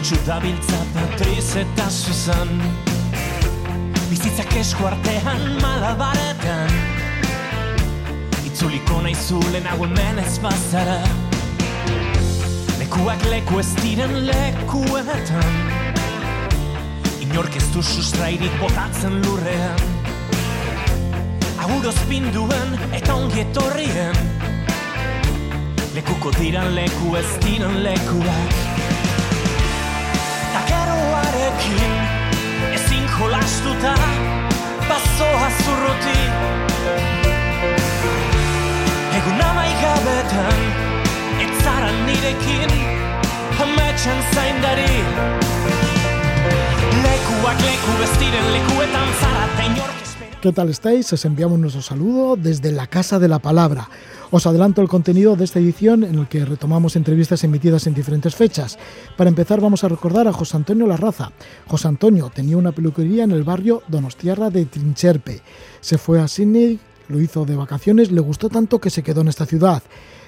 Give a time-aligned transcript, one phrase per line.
[0.00, 2.48] Zorion txudabiltza Patriz eta Susan
[4.08, 6.72] Bizitzak esku artean malabaretan.
[8.46, 11.02] Itzuliko nahi zulen hau hemen ez bazara.
[12.80, 15.60] Lekuak leku ez diren lekuetan.
[17.20, 19.84] Inork ez du sustrairik botatzen lurrean.
[21.60, 24.16] Aguroz pinduen eta ongi etorrien.
[25.94, 28.69] Lekuko diran leku ez diren lekuak
[31.50, 33.94] Takeroarekin ezin jolastuta
[34.88, 36.18] Bazoa zurruti
[39.16, 40.60] Egun amaigabetan
[41.40, 42.70] Ez zara nirekin
[43.62, 45.04] Ametxen zaindari
[47.02, 50.00] Lekuak leku bestiren lekuetan zara inork
[50.40, 51.12] ¿Qué tal estáis?
[51.12, 53.90] Os enviamos nuestro saludo desde la Casa de la Palabra.
[54.32, 58.36] Os adelanto el contenido de esta edición en el que retomamos entrevistas emitidas en diferentes
[58.36, 58.78] fechas.
[59.16, 61.32] Para empezar vamos a recordar a José Antonio Larraza.
[61.66, 65.42] José Antonio tenía una peluquería en el barrio Donostiarra de Trincherpe.
[65.80, 69.28] Se fue a Sydney, lo hizo de vacaciones, le gustó tanto que se quedó en
[69.28, 69.82] esta ciudad.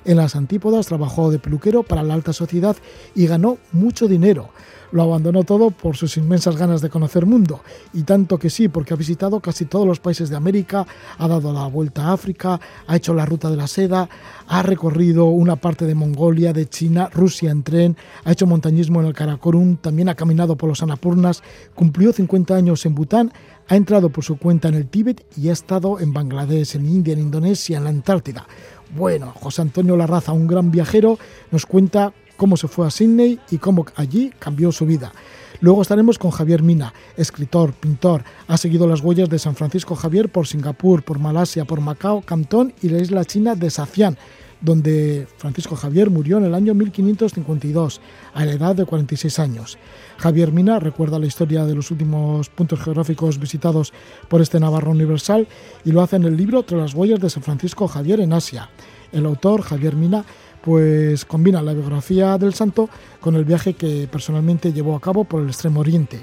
[0.05, 2.77] En las antípodas trabajó de peluquero para la alta sociedad
[3.15, 4.51] y ganó mucho dinero
[4.93, 7.63] lo abandonó todo por sus inmensas ganas de conocer mundo.
[7.93, 10.87] Y tanto que sí, porque ha visitado casi todos los países de América,
[11.19, 14.09] ha dado la vuelta a África, ha hecho la ruta de la seda,
[14.47, 19.07] ha recorrido una parte de Mongolia, de China, Rusia en tren, ha hecho montañismo en
[19.07, 21.43] el Karakorum, también ha caminado por los Annapurnas,
[21.75, 23.33] cumplió 50 años en Bután,
[23.69, 27.15] ha entrado por su cuenta en el Tíbet y ha estado en Bangladesh, en India,
[27.15, 28.47] en Indonesia, en la Antártida.
[28.95, 31.19] Bueno, José Antonio Larraza, un gran viajero,
[31.51, 35.13] nos cuenta cómo se fue a Sydney y cómo allí cambió su vida.
[35.61, 38.25] Luego estaremos con Javier Mina, escritor, pintor.
[38.49, 42.75] Ha seguido las huellas de San Francisco Javier por Singapur, por Malasia, por Macao, Cantón
[42.83, 44.19] y la isla china de Sacián,
[44.63, 48.01] donde Francisco Javier murió en el año 1552,
[48.33, 49.77] a la edad de 46 años.
[50.19, 53.93] Javier Mina recuerda la historia de los últimos puntos geográficos visitados
[54.29, 55.49] por este Navarro Universal
[55.85, 58.71] y lo hace en el libro Tras las huellas de San Francisco Javier en Asia.
[59.11, 60.25] El autor, Javier Mina,
[60.63, 62.89] pues combina la biografía del santo
[63.21, 66.21] con el viaje que personalmente llevó a cabo por el Extremo Oriente.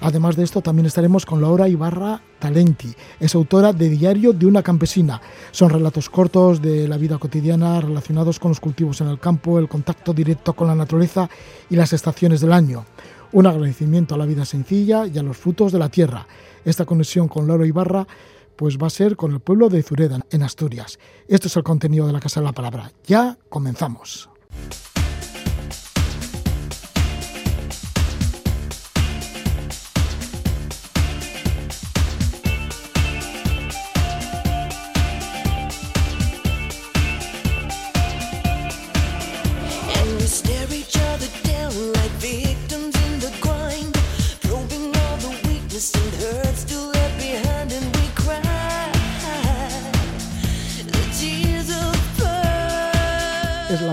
[0.00, 4.62] Además de esto, también estaremos con Laura Ibarra Talenti, es autora de Diario de una
[4.62, 5.20] campesina.
[5.50, 9.68] Son relatos cortos de la vida cotidiana relacionados con los cultivos en el campo, el
[9.68, 11.28] contacto directo con la naturaleza
[11.68, 12.86] y las estaciones del año.
[13.32, 16.26] Un agradecimiento a la vida sencilla y a los frutos de la tierra.
[16.64, 18.06] Esta conexión con Laura Ibarra
[18.56, 20.98] pues va a ser con el pueblo de Zureda, en Asturias.
[21.28, 22.92] Esto es el contenido de la Casa de la Palabra.
[23.06, 24.28] Ya comenzamos.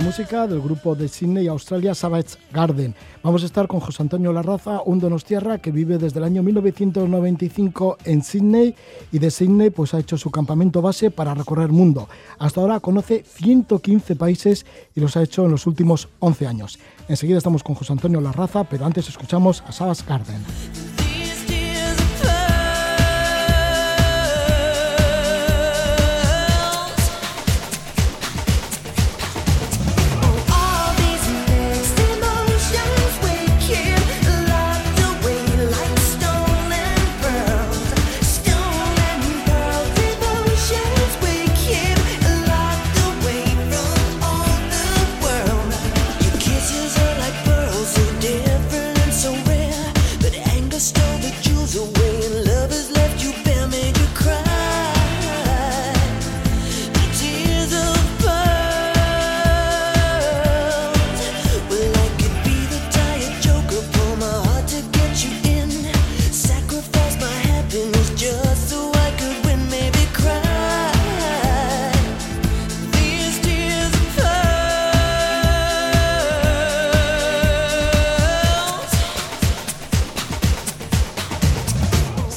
[0.01, 2.95] Música del grupo de Sydney, Australia, Savage Garden.
[3.21, 7.97] Vamos a estar con José Antonio Larraza, un donostiarra que vive desde el año 1995
[8.03, 8.73] en Sydney
[9.11, 12.09] y de Sydney pues ha hecho su campamento base para recorrer el mundo.
[12.39, 14.65] Hasta ahora conoce 115 países
[14.95, 16.79] y los ha hecho en los últimos 11 años.
[17.07, 20.86] Enseguida estamos con José Antonio Larraza, pero antes escuchamos a Savage Garden.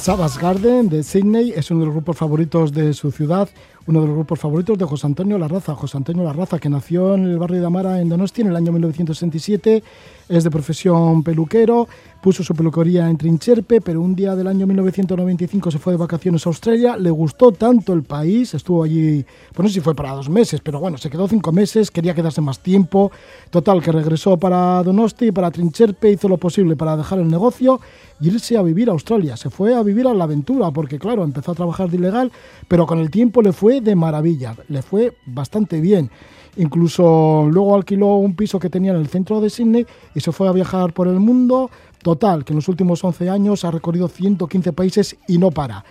[0.01, 3.47] Savage Garden de Sydney es uno de los grupos favoritos de su ciudad,
[3.85, 5.75] uno de los grupos favoritos de José Antonio Larraza.
[5.75, 8.71] José Antonio Larraza, que nació en el barrio de Amara, en Donosti, en el año
[8.71, 9.83] 1967,
[10.31, 11.89] es de profesión peluquero,
[12.21, 16.45] puso su peluquería en Trincherpe, pero un día del año 1995 se fue de vacaciones
[16.45, 19.25] a Australia, le gustó tanto el país, estuvo allí,
[19.57, 22.39] no sé si fue para dos meses, pero bueno, se quedó cinco meses, quería quedarse
[22.39, 23.11] más tiempo,
[23.49, 27.81] total, que regresó para Donosti, para Trincherpe, hizo lo posible para dejar el negocio
[28.21, 31.25] y irse a vivir a Australia, se fue a vivir a la aventura, porque claro,
[31.25, 32.31] empezó a trabajar de ilegal,
[32.69, 36.09] pero con el tiempo le fue de maravilla, le fue bastante bien.
[36.57, 40.47] Incluso luego alquiló un piso que tenía en el centro de Sydney y se fue
[40.47, 41.69] a viajar por el mundo.
[42.01, 45.83] Total, que en los últimos 11 años ha recorrido 115 países y no para.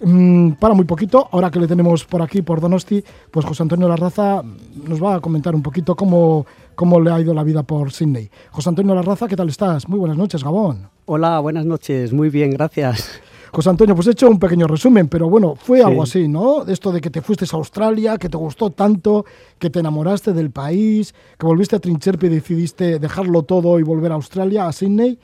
[0.00, 3.88] Mm, para muy poquito, ahora que le tenemos por aquí, por Donosti, pues José Antonio
[3.88, 4.42] Larraza
[4.86, 6.46] nos va a comentar un poquito cómo,
[6.76, 8.30] cómo le ha ido la vida por Sydney.
[8.50, 9.88] José Antonio Larraza, ¿qué tal estás?
[9.88, 10.88] Muy buenas noches, Gabón.
[11.06, 13.20] Hola, buenas noches, muy bien, gracias.
[13.52, 16.66] José Antonio, pues he hecho un pequeño resumen, pero bueno, fue algo así, ¿no?
[16.66, 19.24] Esto de que te fuiste a Australia, que te gustó tanto,
[19.58, 24.12] que te enamoraste del país, que volviste a Trincherpe y decidiste dejarlo todo y volver
[24.12, 25.18] a Australia, a Sydney.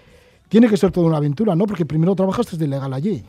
[0.48, 1.66] Tiene que ser toda una aventura, ¿no?
[1.66, 3.24] Porque primero trabajaste de ilegal allí.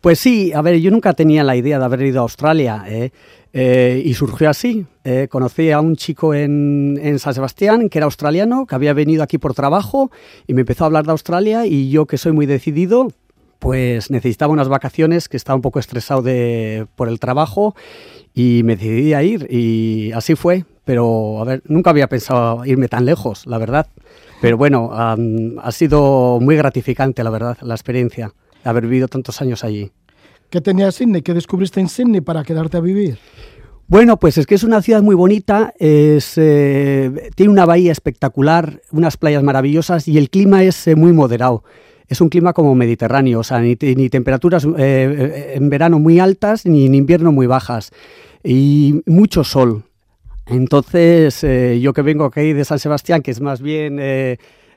[0.00, 3.10] Pues sí, a ver, yo nunca tenía la idea de haber ido a Australia ¿eh?
[3.52, 4.86] Eh, y surgió así.
[5.04, 9.22] Eh, conocí a un chico en, en, San Sebastián que era australiano, que había venido
[9.22, 10.10] aquí por trabajo
[10.46, 13.08] y me empezó a hablar de Australia y yo que soy muy decidido,
[13.60, 17.76] pues necesitaba unas vacaciones, que estaba un poco estresado de, por el trabajo
[18.34, 20.64] y me decidí a ir y así fue.
[20.84, 23.86] Pero, a ver, nunca había pensado irme tan lejos, la verdad.
[24.40, 28.32] Pero bueno, ha sido muy gratificante, la verdad, la experiencia
[28.64, 29.92] haber vivido tantos años allí.
[30.48, 31.22] ¿Qué tenía Sydney?
[31.22, 33.18] ¿Qué descubriste en Sydney para quedarte a vivir?
[33.86, 38.80] Bueno, pues es que es una ciudad muy bonita, es, eh, tiene una bahía espectacular,
[38.92, 41.64] unas playas maravillosas y el clima es eh, muy moderado
[42.10, 46.66] es un clima como mediterráneo, o sea, ni, temperaturas eh, eh, en verano muy altas
[46.66, 47.92] ni en invierno muy bajas
[48.42, 49.84] y mucho sol.
[50.46, 54.00] Entonces, eh, yo que vengo aquí de San Sebastián, que es más bien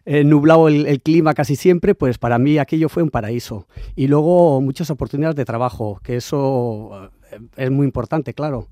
[0.06, 3.66] nublado el, clima casi siempre, pues para mí aquello fue un paraíso.
[3.96, 7.10] Y luego muchas oportunidades de trabajo, que eso
[7.58, 8.68] es muy importante, claro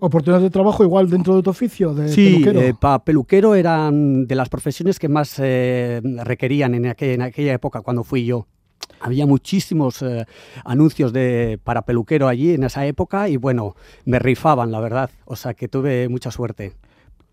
[0.00, 2.60] oportunidades de trabajo igual dentro de tu oficio de sí, peluquero.
[2.60, 7.82] Eh, para peluquero eran de las profesiones que más eh, requerían en, en, aquella época
[7.82, 8.46] cuando fui yo.
[9.00, 10.26] Había muchísimos eh,
[10.64, 13.74] anuncios de para peluquero allí en esa época y bueno,
[14.04, 15.10] me rifaban, la verdad.
[15.24, 16.72] O sea que tuve mucha suerte.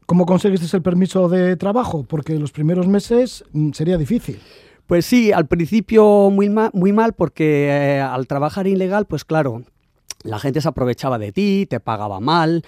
[0.05, 2.05] ¿Cómo conseguiste el permiso de trabajo?
[2.07, 4.39] Porque los primeros meses mm, sería difícil.
[4.85, 9.63] Pues sí, al principio muy, muy mal porque al trabajar ilegal, pues claro,
[10.27, 12.63] la gente se aprovechaba de ti, te pagaba mal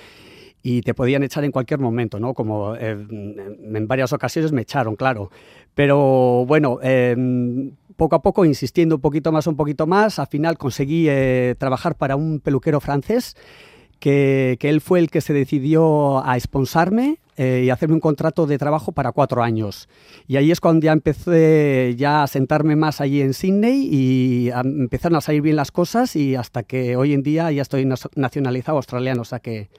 [0.62, 2.34] y te podían echar en cualquier momento, ¿no?
[2.34, 5.30] Como eh, en varias ocasiones me echaron, claro.
[5.74, 10.58] Pero bueno, em, poco a poco, insistiendo un poquito más, un poquito más, al final
[10.58, 13.36] conseguí eh, trabajar para un peluquero francés
[14.00, 18.58] que, él fue el que se decidió a esponsarme eh, y hacerme un contrato de
[18.58, 19.88] trabajo para cuatro años.
[20.28, 25.18] Y ahí es cuando ya empecé ya a sentarme más allí en Sydney y empezaron
[25.18, 29.22] a salir bien las cosas y hasta que hoy en día ya estoy nacionalizado australiano,
[29.22, 29.70] o sea que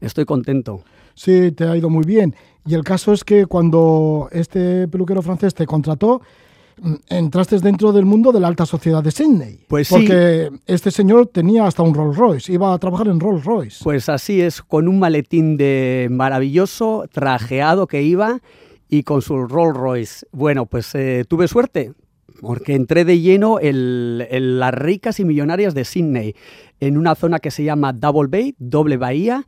[0.00, 0.82] estoy contento.
[1.14, 2.34] Sí, te ha ido muy bien.
[2.64, 6.20] Y el caso es que cuando este peluquero francés te contrató,
[7.08, 9.60] entraste dentro del mundo de la alta sociedad de Sydney.
[9.68, 13.82] Pues porque este señor tenía hasta un Rolls Royce, iba a trabajar en Rolls Royce.
[13.82, 18.40] Pues así es, con un maletín de maravilloso, trajeado que iba
[18.88, 20.26] y con su Rolls Royce.
[20.32, 21.92] Bueno, pues eh, tuve suerte,
[22.40, 26.34] porque entré de lleno en, las ricas y millonarias de Sydney,
[26.80, 29.44] en una zona que se llama Double Bay, doble bahía,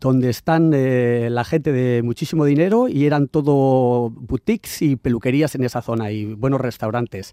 [0.00, 5.64] donde están eh, la gente de muchísimo dinero y eran todo boutiques y peluquerías en
[5.64, 7.32] esa zona y buenos restaurantes.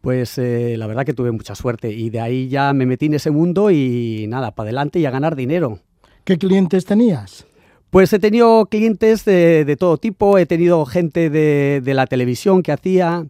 [0.00, 3.14] Pues eh, la verdad que tuve mucha suerte y de ahí ya me metí en
[3.14, 5.78] ese mundo y nada, para adelante y a ganar dinero.
[6.24, 7.46] ¿Qué clientes tenías?
[7.90, 13.26] Pues he tenido clientes de, todo tipo, he tenido gente de, la televisión que hacía,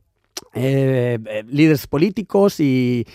[0.54, 3.06] eh, líderes políticos y,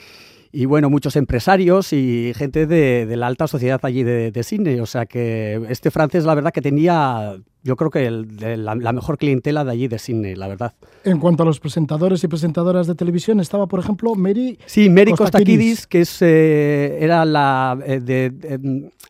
[0.56, 4.80] y bueno, muchos empresarios y gente de, la alta sociedad allí de, de, Sydney.
[4.80, 9.66] O sea que este francés, la verdad, que tenía, yo creo que la, mejor clientela
[9.66, 10.74] de allí de Sydney, la verdad.
[11.04, 14.58] En cuanto a los presentadores y presentadoras de televisión, estaba, por ejemplo, Mary.
[14.66, 18.32] Sí, Mary Kostakidis, que es, eh, era la eh,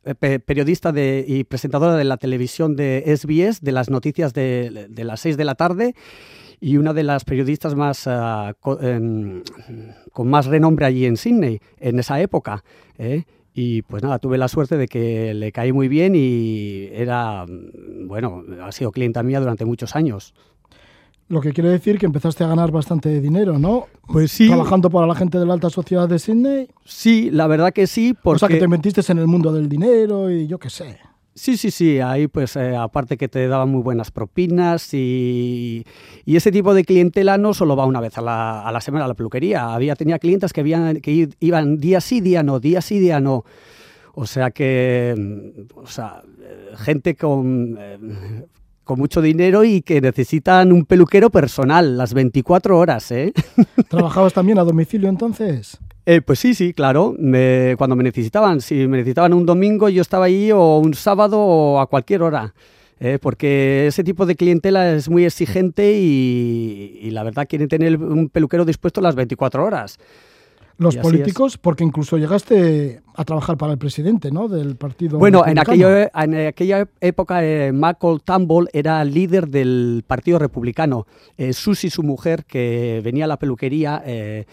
[0.04, 5.04] eh, periodista de, y presentadora de la televisión de SBS, de las noticias de, de
[5.04, 5.94] las 6 de la tarde
[6.59, 8.07] y una de las periodistas más
[8.81, 9.43] em,
[10.12, 12.63] con, más renombre allí en Sydney en esa época.
[12.97, 13.24] ¿eh?
[13.53, 17.45] Y pues nada, tuve la suerte de que le caí muy bien y era,
[18.05, 20.33] bueno, ha sido clienta mía durante muchos años.
[21.27, 23.88] Lo que quiere decir que empezaste a ganar bastante dinero, ¿no?
[24.07, 24.47] Pues sí.
[24.47, 26.67] Trabajando para la gente de la alta sociedad de Sydney.
[26.83, 28.13] Sí, la verdad que sí.
[28.13, 28.35] Porque...
[28.35, 31.00] O sea, que te metiste en el mundo del dinero y yo qué sé.
[31.38, 35.86] Sí, sí, sí, ahí pues eh, aparte que te daban muy buenas propinas y,
[36.24, 39.04] y, ese tipo de clientela no solo va una vez a la, a la semana
[39.04, 42.80] a la peluquería, había, tenía clientes que, habían, que iban día sí, día no, día
[42.80, 43.44] sí, día no.
[44.13, 47.98] O sea que, mm, o sea, eh, gente con, eh,
[48.86, 53.34] con mucho dinero y que necesitan un peluquero personal las 24 horas, ¿eh?
[53.89, 55.80] ¿Trabajabas también a domicilio entonces?
[56.05, 57.15] Eh, pues sí, sí, claro.
[57.77, 61.79] cuando me necesitaban, si me necesitaban un domingo, yo estaba ahí o un sábado o
[61.79, 62.53] a cualquier hora.
[63.00, 68.29] Eh, porque ese tipo de clientela es muy exigente y, la verdad quieren tener un
[68.29, 70.00] peluquero dispuesto las 24 horas.
[70.77, 74.50] Los políticos, porque incluso llegaste a trabajar para el presidente, ¿no?
[74.50, 75.17] Del partido.
[75.17, 81.07] Bueno, en, en aquella época eh, Michael Tumble era líder del Partido Republicano.
[81.38, 84.45] Eh, Susie, su mujer, que venía a la peluquería, eh,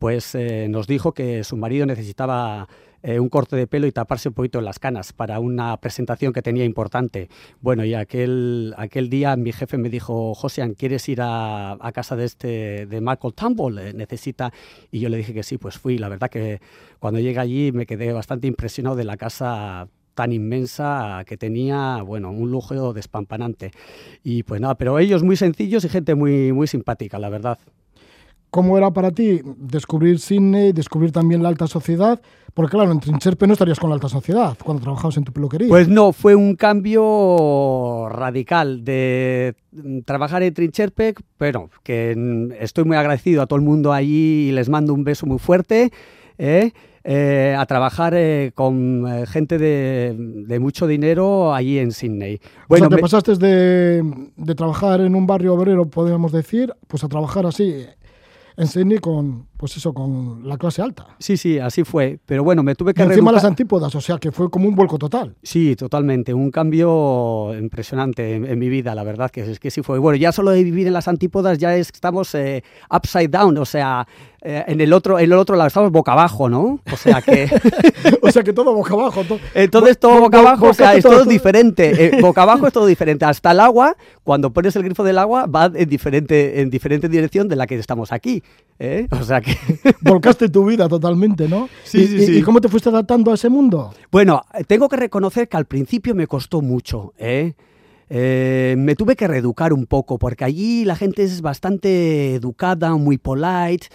[0.00, 2.66] pues eh, nos dijo que su marido necesitaba
[3.02, 6.40] eh, un corte de pelo y taparse un poquito las canas para una presentación que
[6.40, 7.28] tenía importante.
[7.60, 12.24] Bueno, y aquel, aquel día mi jefe me dijo, Josian, ¿quieres ir a, casa de
[12.24, 13.90] este de Michael Tumble?
[13.90, 14.54] Eh, necesita.
[14.90, 15.98] Y yo le dije que sí, pues fui.
[15.98, 16.62] La verdad que
[16.98, 22.30] cuando llegué allí me quedé bastante impresionado de la casa tan inmensa que tenía, bueno,
[22.30, 23.70] un lujo despampanante.
[24.24, 27.58] Y pues nada, pero ellos muy sencillos y gente muy, muy simpática, la verdad.
[28.50, 32.20] ¿Cómo era para ti descubrir Sydney, descubrir también la alta sociedad?
[32.52, 35.68] Porque claro, en Trincherpe no estarías con la alta sociedad cuando trabajabas en tu peluquería.
[35.68, 39.54] Pues no, fue un cambio radical de
[40.04, 44.68] trabajar en Trincherpe, pero que estoy muy agradecido a todo el mundo allí y les
[44.68, 45.92] mando un beso muy fuerte.
[46.36, 46.72] ¿eh?
[47.04, 52.40] Eh, a trabajar eh, con gente de, mucho dinero allí en Sydney.
[52.68, 54.02] Bueno, te pasaste de,
[54.36, 57.86] de, trabajar en un barrio obrero, podríamos decir, pues a trabajar así
[58.60, 61.06] en Sydney con, pues eso, con la clase alta.
[61.18, 62.18] Sí, sí, así fue.
[62.24, 63.02] Pero bueno, me tuve que...
[63.02, 65.36] Y encima las antípodas, o sea, que fue como un vuelco total.
[65.42, 66.32] Sí, totalmente.
[66.32, 69.98] Un cambio impresionante en, mi vida, la verdad, que es que sí fue.
[69.98, 73.66] Bueno, ya solo de vivir en las antípodas ya es, estamos eh, upside down, o
[73.66, 74.08] sea,
[74.40, 76.80] eh, en el otro, en el otro lado estamos boca abajo, ¿no?
[76.90, 77.50] O sea que...
[78.22, 79.22] o sea que todo boca abajo.
[79.52, 81.90] Entonces todo boca abajo, o sea, es todo diferente.
[82.00, 83.26] Eh, boca abajo es todo diferente.
[83.26, 87.46] Hasta el agua, cuando pones el grifo del agua, va en diferente, en diferente dirección
[87.46, 88.42] de la que estamos aquí.
[89.10, 89.49] O sea que...
[90.00, 91.68] Volcaste tu vida totalmente, ¿no?
[91.84, 92.38] Sí, sí, sí.
[92.38, 93.92] ¿Y cómo te fuiste adaptando a ese mundo?
[94.10, 97.54] Bueno, tengo que reconocer que al principio me costó mucho, ¿eh?
[98.12, 103.18] Eh, me tuve que reeducar un poco, porque allí la gente es bastante educada, muy
[103.18, 103.86] polite,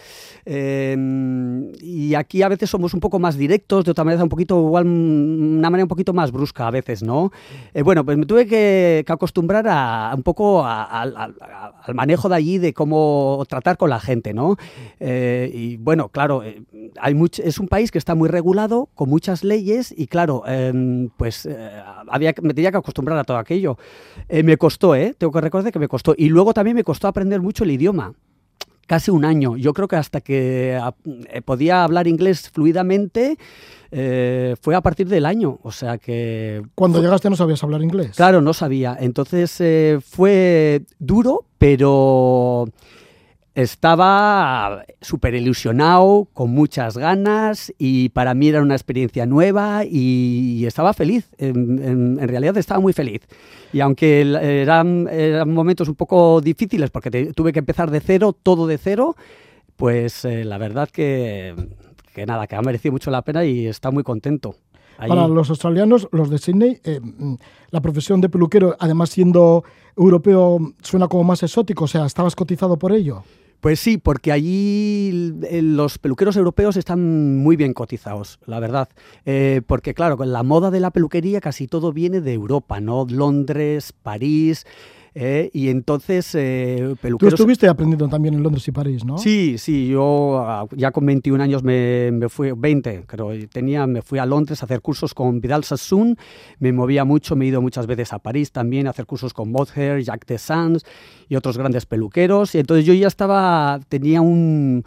[0.46, 4.58] em, y aquí a veces somos un poco más directos, de otra manera un poquito,
[4.58, 7.32] igual, una manera un poquito más brusca a veces, ¿no?
[7.74, 11.26] Eh, bueno, pues me tuve que, acostumbrar a, un poco al
[11.94, 14.56] manejo de allí, de cómo tratar con la gente, ¿no?
[15.02, 16.42] Eh, y bueno, claro,
[17.02, 21.50] hay es un país que está muy regulado, con muchas leyes, y claro, em, pues
[22.08, 23.78] había, me tenía que acostumbrar a todo aquello.
[24.30, 25.16] Eh, me costó, ¿eh?
[25.18, 26.14] Tengo que recordar que me costó.
[26.18, 28.14] Y luego también me costó aprender mucho el idioma.
[28.88, 29.58] Casi un año.
[29.58, 33.38] Yo creo que hasta que eh, podía hablar inglés fluidamente
[33.92, 35.60] eh, fue a partir del año.
[35.64, 36.62] O sea que.
[36.76, 38.16] Cuando llegaste no sabías hablar inglés.
[38.16, 38.96] Claro, no sabía.
[39.00, 42.68] Entonces fue duro, pero
[43.56, 50.94] estaba súper ilusionado, con muchas ganas y para mí era una experiencia nueva y estaba
[50.94, 53.22] feliz, en, realidad estaba muy feliz.
[53.72, 55.08] Y aunque eran,
[55.48, 59.16] momentos un poco difíciles porque tuve que empezar de cero, todo de cero,
[59.78, 61.56] pues eh, la verdad que,
[62.14, 64.58] que nada, que ha merecido mucho la pena y está muy contento.
[64.98, 67.00] Para los australianos, los de Sydney, eh,
[67.70, 69.64] la profesión de peluquero, además siendo
[69.96, 73.24] europeo, suena como más exótico, o sea, ¿estabas cotizado por ello?
[73.66, 78.90] Pues sí, porque allí los peluqueros europeos están muy bien cotizados, la verdad.
[79.26, 83.08] Eh, porque claro, con la moda de la peluquería casi todo viene de Europa, ¿no?
[83.10, 84.68] Londres, París,
[85.16, 85.50] ¿eh?
[85.54, 87.32] y entonces eh, peluqueros...
[87.34, 89.18] Tú estuviste aprendiendo también en Londres y París, ¿no?
[89.18, 94.02] Sí, sí, yo ah, ya con 21 años me, me, fui, 20 creo, tenía, me
[94.02, 96.18] fui a Londres a hacer cursos con Vidal Sassoon,
[96.60, 99.52] me movía mucho, me he ido muchas veces a París también a hacer cursos con
[99.52, 100.84] Bodher, Jacques de Sans
[101.30, 104.84] y otros grandes peluqueros, y entonces yo ya estaba, tenía un,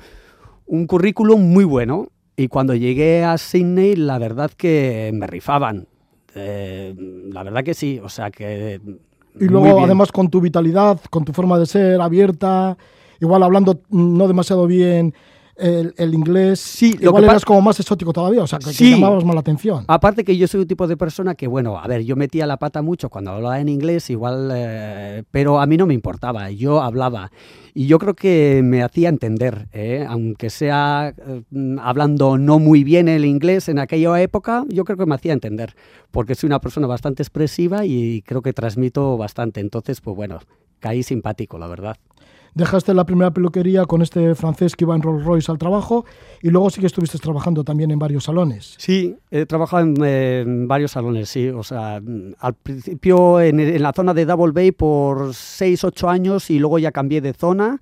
[0.67, 5.89] un currículum muy bueno, y cuando llegué a Sydney, la verdad que me rifaban.
[6.37, 6.95] Eh,
[7.33, 8.81] la verdad que sí, o sea que
[9.41, 12.77] y luego, además, con tu vitalidad, con tu forma de ser abierta,
[13.21, 15.15] igual hablando no demasiado bien
[15.59, 18.93] el, inglés sí, igual eras como más exótico todavía, o sea, que, sí.
[18.93, 19.85] llamabas más la atención.
[19.89, 22.57] Aparte que yo soy un tipo de persona que, bueno, a ver, yo metía la
[22.59, 26.81] pata mucho cuando hablaba en inglés, igual, eh, pero a mí no me importaba, yo
[26.81, 27.31] hablaba.
[27.75, 30.05] Y yo creo que me hacía entender, ¿eh?
[30.09, 31.43] aunque sea eh,
[31.81, 35.75] hablando no muy bien el inglés en aquella época, yo creo que me hacía entender,
[36.11, 39.61] porque soy una persona bastante expresiva y creo que transmito bastante.
[39.61, 40.41] Entonces, pues bueno,
[40.81, 41.97] caí simpático, la verdad.
[42.59, 46.05] Dejaste la primera peluquería con este francés que iba en Rolls Royce al trabajo
[46.43, 48.75] y luego sí que estuviste trabajando también en varios salones.
[48.79, 51.51] Sí, he trabajado en, varios salones, sí.
[51.51, 52.03] O sea,
[52.41, 56.81] al principio en, en, la zona de Double Bay por 6, 8 años y luego
[56.81, 57.81] ya cambié de zona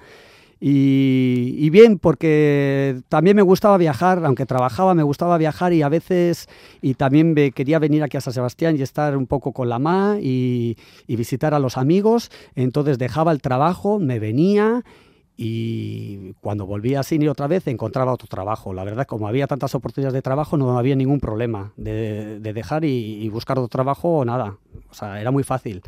[0.58, 6.48] y, bien, porque también me gustaba viajar, aunque trabajaba, me gustaba viajar y a veces,
[6.80, 9.78] y también me quería venir aquí a San Sebastián y estar un poco con la
[9.78, 10.76] MA y,
[11.08, 12.30] visitar a los amigos.
[12.54, 14.82] Entonces dejaba el trabajo, me venía
[15.36, 18.72] y cuando volvía a Cine otra vez encontraba otro trabajo.
[18.72, 23.28] La verdad, como había tantas oportunidades de trabajo, no había ningún problema de, dejar y,
[23.28, 24.56] buscar otro trabajo o nada.
[24.90, 25.82] O sea, era muy fácil.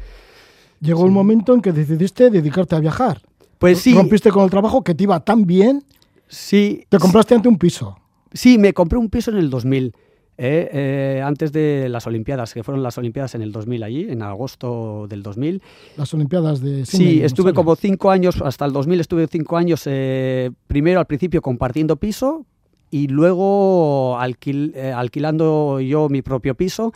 [0.81, 3.23] Llegó el momento en que decidiste dedicarte a viajar.
[3.59, 3.95] Pues sí.
[3.95, 5.85] Rompiste con el trabajo que te iba tan bien.
[6.29, 6.85] Sí.
[6.89, 7.99] Te compraste ante un piso.
[8.33, 9.95] Sí, me compré un piso en el 2000.
[10.41, 14.23] Eh, eh, antes de las Olimpiadas, que fueron las Olimpiadas en el 2000 allí, en
[14.23, 15.61] agosto del 2000.
[15.97, 16.87] Las Olimpiadas de...
[16.87, 21.43] sí, estuve como cinco años, hasta el 2000 estuve cinco años, eh, primero al principio
[21.43, 22.47] compartiendo piso,
[22.91, 26.93] y luego eh, alquilando yo mi propio piso.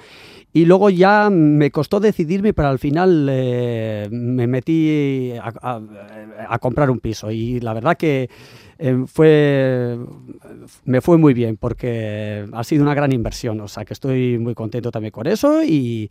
[0.55, 7.01] Y luego ya me costó decidirme, pero al final eh, me metí a, comprar un
[7.01, 7.31] piso.
[7.31, 8.29] Y la verdad que
[8.79, 9.99] eh, fue,
[10.85, 14.55] me fue muy bien porque ha sido una gran inversión, o sea que estoy muy
[14.55, 16.11] contento también con eso y,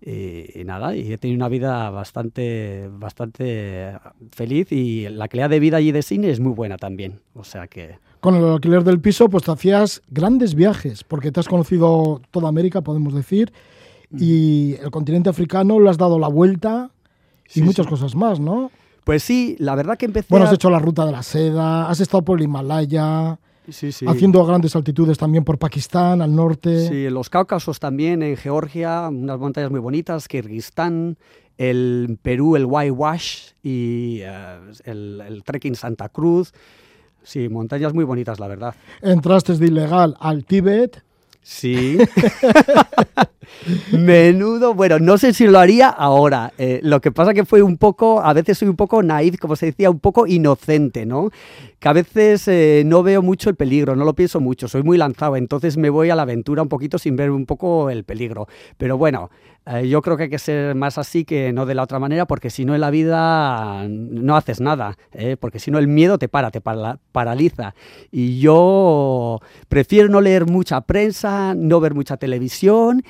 [0.00, 3.92] y, nada, y he tenido una vida bastante, bastante
[4.30, 7.20] feliz y la calidad de vida allí de cine es muy buena también.
[7.34, 7.96] O sea que...
[8.22, 12.48] Con el alquiler del piso, pues te hacías grandes viajes, porque te has conocido toda
[12.48, 13.52] América, podemos decir,
[14.16, 16.92] y el continente africano lo has dado la vuelta
[17.52, 18.70] y muchas cosas más, ¿no?
[19.02, 20.28] Pues sí, la verdad que empecé.
[20.30, 23.40] Bueno, has hecho la ruta de la seda, has estado por el Himalaya,
[24.06, 26.86] haciendo grandes altitudes también por Pakistán, al norte.
[26.86, 31.18] Sí, en los Cáucasos también, en Georgia, unas montañas muy bonitas, Kirguistán,
[31.58, 36.52] el Perú, el Wash y eh, el, el trekking Santa Cruz.
[37.24, 38.74] Sí, montañas muy bonitas, la verdad.
[39.00, 41.02] Entraste de ilegal al Tíbet.
[41.42, 41.98] Sí.
[43.92, 46.52] Menudo, bueno, no sé si lo haría ahora.
[46.58, 49.56] Eh, lo que pasa que fue un poco, a veces soy un poco naive, como
[49.56, 51.30] se decía, un poco inocente, ¿no?
[51.78, 54.98] Que a veces eh, no veo mucho el peligro, no lo pienso mucho, soy muy
[54.98, 58.46] lanzado, entonces me voy a la aventura un poquito sin ver un poco el peligro.
[58.78, 59.30] Pero bueno,
[59.66, 62.26] eh, yo creo que hay que ser más así que no de la otra manera,
[62.26, 64.96] porque si no en la vida no haces nada,
[65.40, 67.74] porque si no el miedo te para, te paraliza.
[68.10, 73.02] Y yo prefiero no leer mucha prensa, no ver mucha televisión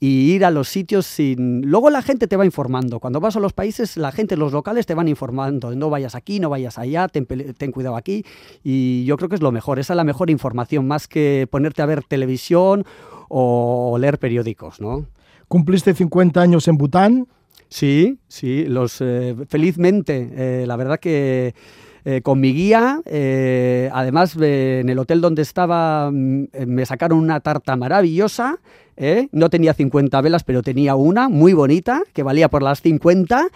[0.00, 1.62] y ir a los sitios sin...
[1.62, 3.00] Luego la gente te va informando.
[3.00, 5.74] Cuando vas a los países, la gente, los locales te van informando.
[5.74, 7.26] No vayas aquí, no vayas allá, ten,
[7.72, 8.24] cuidado aquí.
[8.62, 9.78] Y yo creo que es lo mejor.
[9.78, 12.84] Esa es la mejor información, más que ponerte a ver televisión
[13.28, 15.06] o leer periódicos, ¿no?
[15.48, 17.26] Cumpliste 50 años en Bután.
[17.68, 20.30] Sí, sí, los eh, felizmente.
[20.32, 21.54] Eh, la verdad que
[22.04, 23.00] eh, con mi guía,
[23.92, 28.58] además en el hotel donde estaba mm, me sacaron una tarta maravillosa
[28.98, 29.28] ¿eh?
[29.32, 33.48] no tenía 50 velas, pero tenía una muy bonita, que valía por las 50,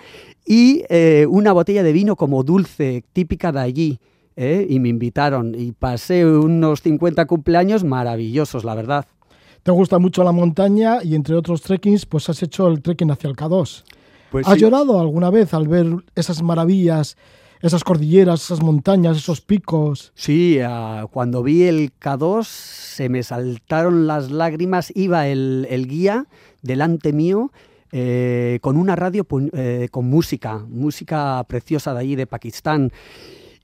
[0.47, 4.01] y eh, una botella de vino como dulce, típica de allí.
[4.37, 4.67] ¿eh?
[4.69, 9.07] Y me invitaron y pasé unos 50 cumpleaños maravillosos, la verdad.
[9.63, 13.29] Te gusta mucho la montaña y entre otros trekkings, pues has hecho el trekking hacia
[13.29, 13.85] el K2.
[14.31, 17.17] Pues ¿Has llorado alguna vez al ver esas maravillas
[17.63, 20.13] esas cordilleras, esas montañas, esos picos.
[20.17, 20.59] Sí,
[21.13, 26.27] cuando vi el K2 se me saltaron las lágrimas, iba el, guía
[26.61, 27.53] delante mío.
[27.95, 32.91] Eh, con una radio eh, con música, música preciosa de allí de Pakistán.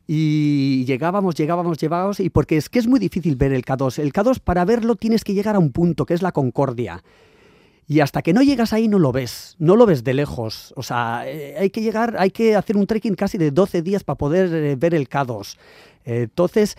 [0.06, 3.98] Y llegábamos, llegábamos, llegábamos, y porque es que es muy difícil ver el K2.
[3.98, 7.02] El K2 para verlo tienes que llegar a un punto, que es la Concordia.
[7.90, 10.74] Y hasta que no llegas ahí no lo ves, no lo ves de lejos.
[10.76, 14.04] O sea, eh, hay que llegar, hay que hacer un trekking casi de 12 días
[14.04, 15.56] para poder eh, ver el K2.
[16.04, 16.76] entonces,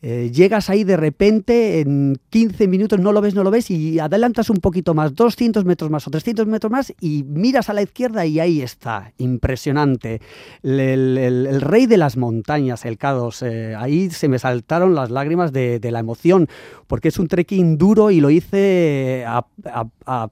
[0.00, 3.98] eh, llegas ahí de repente, en 15 minutos no lo ves, no lo ves, y
[3.98, 7.82] adelantas un poquito más, 200 metros más o 300 metros más, y miras a la
[7.82, 10.20] izquierda y ahí está, impresionante.
[10.62, 15.80] El, rey de las montañas, el K2, eh, ahí se me saltaron las lágrimas de,
[15.88, 16.48] la emoción,
[16.86, 19.46] porque es un trekking duro y lo hice a,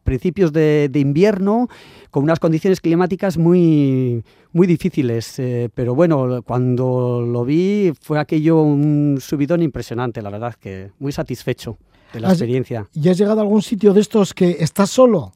[0.04, 1.68] principios de invierno,
[2.16, 4.24] con unas condiciones climáticas muy
[4.54, 10.54] muy difíciles, eh, pero bueno, cuando lo vi fue aquello un subidón impresionante, la verdad
[10.54, 11.76] que muy satisfecho
[12.14, 12.88] de la experiencia.
[12.94, 15.34] ¿Y has llegado a algún sitio de estos que estás solo?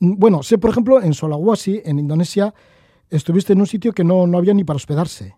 [0.00, 2.52] Mm, bueno, sé, por ejemplo, en Sulawesi, en Indonesia,
[3.08, 5.36] estuviste en un sitio que no, no había ni para hospedarse.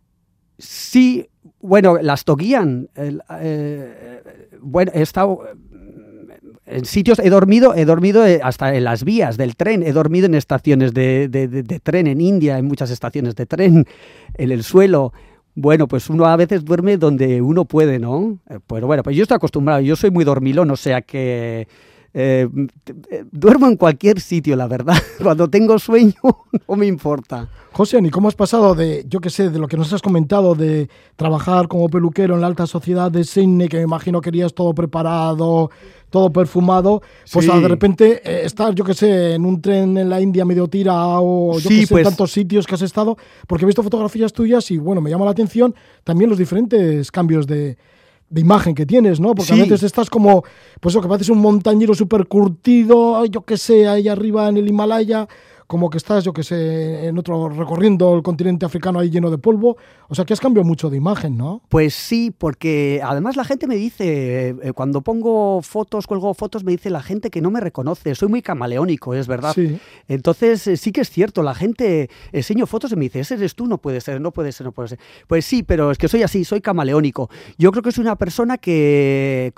[0.57, 1.29] Sí,
[1.61, 2.89] bueno, las toguían.
[2.97, 4.23] Eh,
[4.63, 5.43] bueno, he estado
[6.71, 10.27] en sitios, he dormido, he dormido eh, hasta en las vías del tren, he dormido
[10.27, 13.87] en estaciones de, de, tren en India, en muchas estaciones de tren,
[14.35, 15.13] en el suelo.
[15.55, 18.39] Bueno, pues uno a veces duerme donde uno puede, ¿no?
[18.49, 21.67] Eh, pero bueno, pues yo estoy acostumbrado, yo soy muy dormilón, o sea que
[22.13, 22.49] eh,
[23.31, 24.97] duermo en cualquier sitio, la verdad.
[25.23, 26.15] Cuando tengo sueño,
[26.69, 27.49] no me importa.
[27.73, 30.57] José, ¿y cómo has pasado de, yo qué sé, de lo que nos has comentado,
[30.57, 34.75] de trabajar como peluquero en la alta sociedad de Sydney, que me imagino querías todo
[34.75, 35.71] preparado,
[36.11, 40.21] todo perfumado, pues de repente eh, estar, yo qué sé, en un tren en la
[40.21, 42.05] India medio tira o yo qué sé, pues.
[42.05, 45.31] tantos sitios que has estado, porque he visto fotografías tuyas y bueno, me llama la
[45.31, 47.79] atención también los diferentes cambios de,
[48.29, 49.35] de imagen que tienes, ¿no?
[49.35, 50.45] Porque a veces estás como,
[50.81, 54.69] pues eso, que pareces un montañero súper curtido, yo qué sé, ahí arriba en el
[54.69, 55.29] Himalaya,
[55.71, 59.39] como que estás, yo que sé, en otro recorriendo el continente africano ahí lleno de
[59.39, 59.77] polvo.
[60.09, 61.63] O sea que has cambiado mucho de imagen, ¿no?
[61.69, 66.73] Pues sí, porque además la gente me dice, eh, cuando pongo fotos, cuelgo fotos, me
[66.73, 68.17] dice la gente que no me reconoce.
[68.17, 69.53] Soy muy camaleónico, es verdad.
[69.55, 69.79] Sí.
[70.09, 73.55] Entonces eh, sí que es cierto, la gente enseño fotos y me dice, ese eres
[73.55, 74.99] tú, no puede ser, no puede ser, no puede ser.
[75.29, 77.31] Pues sí, pero es que soy así, soy camaleónico.
[77.59, 79.55] Yo creo que soy una persona que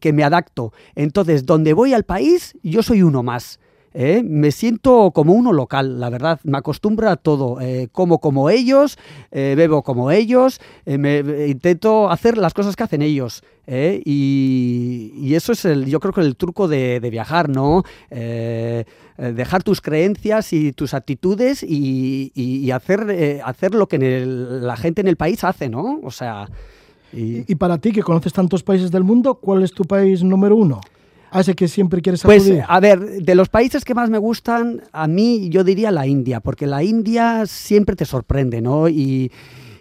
[0.00, 0.74] que me adapto.
[0.96, 3.58] Entonces, donde voy al país, yo soy uno más.
[3.96, 4.22] ¿Eh?
[4.22, 8.98] me siento como uno local, la verdad, me acostumbro a todo, eh, como como ellos,
[9.32, 13.42] eh, bebo como ellos, me, intento hacer las cosas que hacen ellos.
[13.68, 17.82] Y, eso es el, yo creo que el truco de, viajar, ¿no?
[18.10, 25.16] dejar tus creencias y tus actitudes y, hacer, hacer lo que la gente en el
[25.16, 26.00] país hace, ¿no?
[26.04, 26.48] O sea...
[27.12, 30.80] y para ti, que conoces tantos países del mundo, ¿cuál es tu país número uno?
[31.30, 32.56] Hace que siempre quieres acudir?
[32.56, 36.06] Pues, a ver, de los países que más me gustan, a mí yo diría la
[36.06, 38.88] India, porque la India siempre te sorprende, ¿no?
[38.88, 39.30] Y,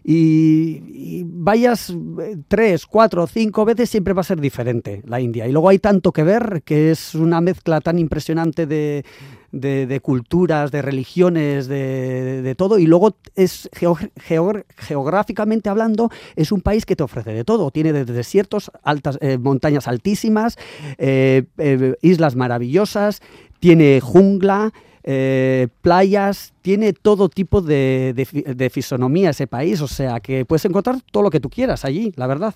[0.08, 5.48] y, vayas eh, tres, cuatro, cinco veces, siempre va a ser diferente la India.
[5.48, 9.04] Y luego hay tanto que ver que es una mezcla tan impresionante de,
[9.52, 12.78] de, culturas, de religiones, de, todo.
[12.78, 17.72] Y luego es geográficamente hablando, es un país que te ofrece de todo.
[17.72, 20.58] Tiene desiertos, altas, eh, montañas altísimas,
[21.00, 23.22] eh, islas maravillosas,
[23.60, 24.72] tiene jungla.
[25.08, 31.22] Eh, playas, tiene todo tipo de, fisonomía ese país, o sea que puedes encontrar todo
[31.22, 32.56] lo que tú quieras allí, la verdad.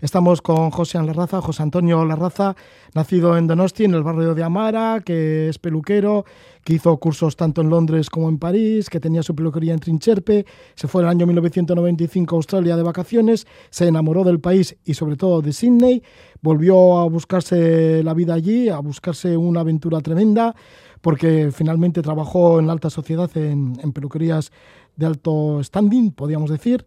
[0.00, 2.54] Estamos con José Larraza, José Antonio Larraza,
[2.94, 6.24] nacido en Donosti, en el barrio de Amara, que es peluquero,
[6.64, 10.44] que hizo cursos tanto en Londres como en París, que tenía su peluquería en Trincherpe,
[10.74, 14.94] se fue en el año 1995 a Australia de vacaciones, se enamoró del país y
[14.94, 16.02] sobre todo de Sydney,
[16.42, 20.54] volvió a buscarse la vida allí, a buscarse una aventura tremenda
[21.00, 24.50] porque finalmente trabajó en la alta sociedad, en, peluquerías
[24.96, 26.84] de alto standing, podríamos decir.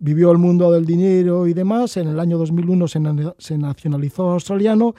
[0.00, 1.96] Vivió el mundo del dinero y demás.
[1.96, 2.88] En el año 2001
[3.38, 4.94] se, nacionalizó australiano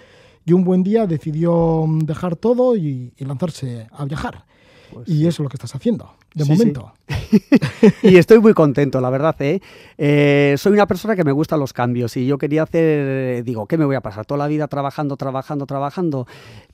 [0.45, 4.45] y un buen día decidió dejar todo y lanzarse a viajar.
[4.93, 6.91] Pues y eso es lo que estás haciendo, de momento.
[8.03, 9.35] y estoy muy contento, la verdad.
[9.39, 9.61] ¿eh?
[9.97, 10.55] ¿eh?
[10.57, 13.85] soy una persona que me gustan los cambios y yo quería hacer, digo, ¿qué me
[13.85, 14.25] voy a pasar?
[14.25, 16.27] ¿Toda la vida trabajando, trabajando, trabajando?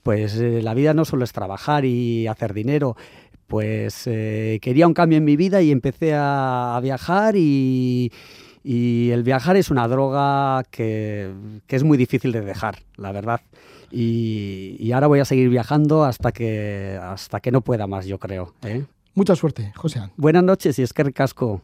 [0.04, 2.96] Pues eh, la vida no solo es trabajar y hacer dinero.
[3.48, 8.12] Pues eh, quería un cambio en mi vida y empecé a, viajar y,
[8.64, 11.32] el viajar es una droga que,
[11.66, 13.40] que es muy difícil de dejar, la verdad.
[13.92, 18.54] Y, ahora voy a seguir viajando hasta que, hasta que no pueda más, yo creo.
[18.64, 18.86] ¿eh?
[19.14, 20.02] Mucha suerte, José.
[20.18, 21.62] Buenas noches y es que casco.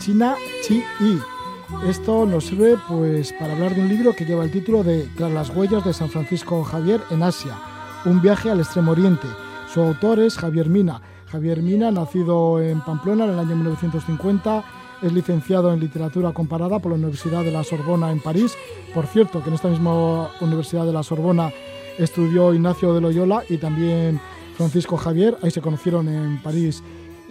[0.00, 1.18] China Chi Yi.
[1.88, 5.32] Esto nos sirve pues para hablar de un libro que lleva el título de Tras
[5.32, 7.56] las huellas de San Francisco Javier en Asia,
[8.04, 9.26] un viaje al Extremo Oriente.
[9.72, 11.00] Su autor es Javier Mina.
[11.26, 14.64] Javier Mina, nacido en Pamplona en el año 1950,
[15.02, 18.54] es licenciado en literatura comparada por la Universidad de la Sorbona en París.
[18.94, 21.50] Por cierto, que en esta misma Universidad de la Sorbona
[21.98, 24.20] estudió Ignacio de Loyola y también
[24.56, 25.36] Francisco Javier.
[25.42, 26.82] Ahí se conocieron en París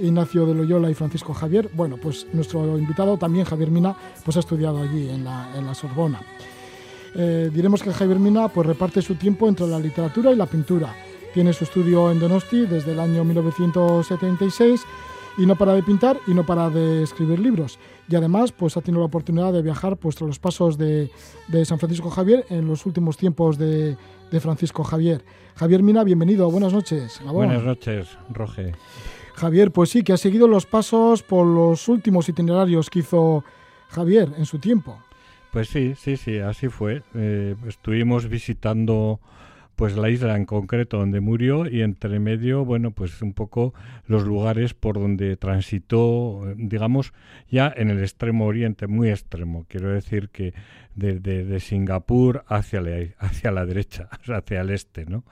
[0.02, 1.70] Ignacio de Loyola y Francisco Javier.
[1.74, 6.22] Bueno, pues nuestro invitado también, Javier Mina, pues ha estudiado allí en la, Sorbona.
[7.16, 10.94] Eh, diremos que Javier Mina pues, reparte su tiempo entre la literatura y la pintura.
[11.34, 14.86] Tiene su estudio en Donosti desde el año 1976
[15.38, 17.80] y no para de pintar y no para de escribir libros.
[18.10, 21.10] Y además pues ha tenido la oportunidad de viajar pues, tras los pasos de,
[21.64, 23.98] San Francisco Javier en los últimos tiempos de,
[24.40, 25.24] Francisco Javier.
[25.56, 27.22] Javier Mina, bienvenido, buenas noches.
[27.26, 28.72] Buenas noches, Roge.
[29.42, 33.44] Javier, pues sí, que ha seguido los pasos por los últimos itinerarios que hizo
[33.90, 35.02] Javier en su tiempo.
[35.52, 37.02] Pues sí, sí, sí, así fue.
[37.16, 39.20] Eh, estuvimos visitando
[39.76, 43.74] pues la isla en concreto donde murió y entre medio, bueno, pues un poco
[44.06, 47.12] los lugares por donde transitó, digamos,
[47.50, 49.66] ya en el extremo oriente, muy extremo.
[49.68, 50.54] Quiero decir que
[50.94, 55.24] desde de, Singapur hacia la, hacia la derecha, hacia el este, ¿no?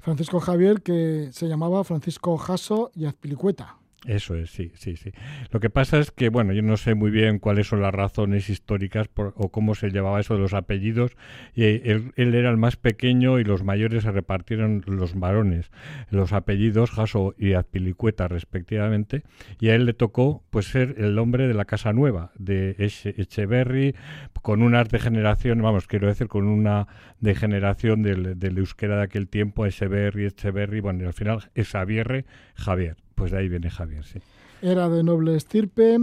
[0.00, 3.77] Francisco Javier, que se llamaba Francisco Jasso y Azpilicueta.
[4.06, 5.10] Eso es, sí, sí, sí.
[5.50, 8.48] Lo que pasa es que, bueno, yo no sé muy bien cuáles son las razones
[8.48, 11.16] históricas o cómo se llevaba eso de los apellidos.
[11.52, 15.72] Y él, era el más pequeño y los mayores se repartieron los varones,
[16.10, 19.24] los apellidos Jaso y Azpilicueta respectivamente.
[19.58, 23.96] Y a él le tocó, pues, ser el hombre de la Casa Nueva, de Echeverry,
[24.42, 26.86] con unas degeneraciones, vamos, quiero decir, con una
[27.18, 33.07] degeneración del, del euskera de aquel tiempo, Echeverry, Echeverry, bueno, y al final Javier, Javier.
[33.18, 34.20] Pues de ahí viene Javier, sí.
[34.62, 35.98] Era de noble estirpe,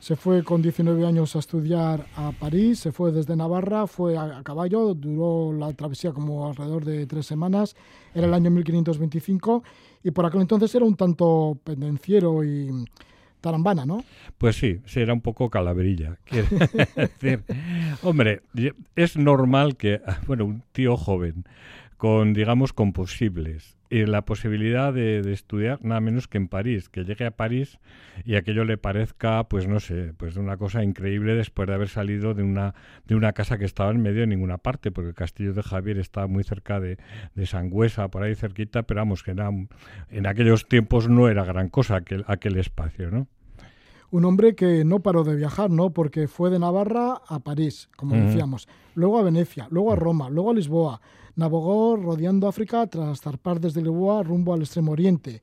[0.00, 4.42] se fue con 19 años a estudiar a París, se fue desde Navarra, fue a,
[4.42, 7.74] caballo, duró la travesía como alrededor de tres semanas,
[8.14, 9.64] era el año 1525
[10.04, 12.70] y por aquel entonces era un tanto pendenciero y
[13.40, 14.04] tarambana, ¿no?
[14.36, 16.18] Pues sí, sí, era un poco calaverilla.
[16.94, 17.44] decir,
[18.02, 18.42] hombre,
[18.94, 21.44] es normal que, bueno, un tío joven
[21.96, 27.04] con, digamos, con posibles y la posibilidad de, estudiar nada menos que en París, que
[27.04, 27.78] llegue a París
[28.24, 32.34] y aquello le parezca, pues no sé, pues una cosa increíble después de haber salido
[32.34, 32.74] de una,
[33.06, 35.98] de una casa que estaba en medio de ninguna parte, porque el castillo de Javier
[35.98, 36.98] estaba muy cerca de,
[37.34, 39.50] de Sangüesa, por ahí cerquita, pero vamos, que era,
[40.10, 43.28] en aquellos tiempos no era gran cosa aquel, aquel espacio, ¿no?
[44.10, 45.90] Un hombre que no paró de viajar, ¿no?
[45.90, 50.50] Porque fue de Navarra a París, como decíamos, luego a Venecia, luego a Roma, luego
[50.50, 51.00] a Lisboa,
[51.36, 55.40] navegó rodeando África tras zarpar desde Lisboa rumbo al extremo oriente.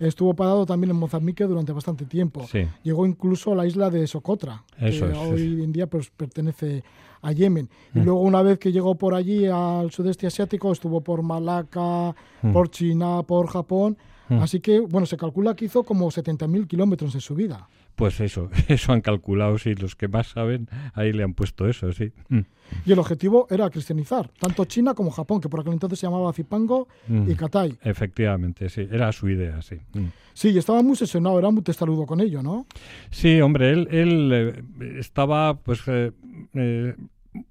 [0.00, 2.46] Estuvo parado también en Mozambique durante bastante tiempo.
[2.82, 6.82] Llegó incluso a la isla de Socotra, que hoy en día pues, pertenece
[7.20, 7.68] a Yemen.
[7.94, 12.14] Y luego una vez que llegó por allí al sudeste asiático, estuvo por Malaca,
[12.52, 13.98] por China, por Japón.
[14.30, 17.68] Así que, bueno, se calcula que hizo como 70.000 kilómetros en su vida.
[17.96, 21.92] Pues eso, eso han calculado, sí, los que más saben, ahí le han puesto eso,
[21.92, 22.12] sí.
[22.28, 22.40] Mm.
[22.86, 26.32] Y el objetivo era cristianizar, tanto China como Japón, que por aquel entonces se llamaba
[26.32, 27.36] Zipango y mm.
[27.36, 27.78] Katai.
[27.82, 29.76] Efectivamente, sí, era su idea, sí.
[29.92, 30.06] Mm.
[30.32, 32.66] Sí, y estaba muy sesionado, era muy testarudo con ello, ¿no?
[33.10, 35.82] Sí, hombre, él, él eh, estaba, pues...
[35.86, 36.12] Eh,
[36.54, 36.94] eh,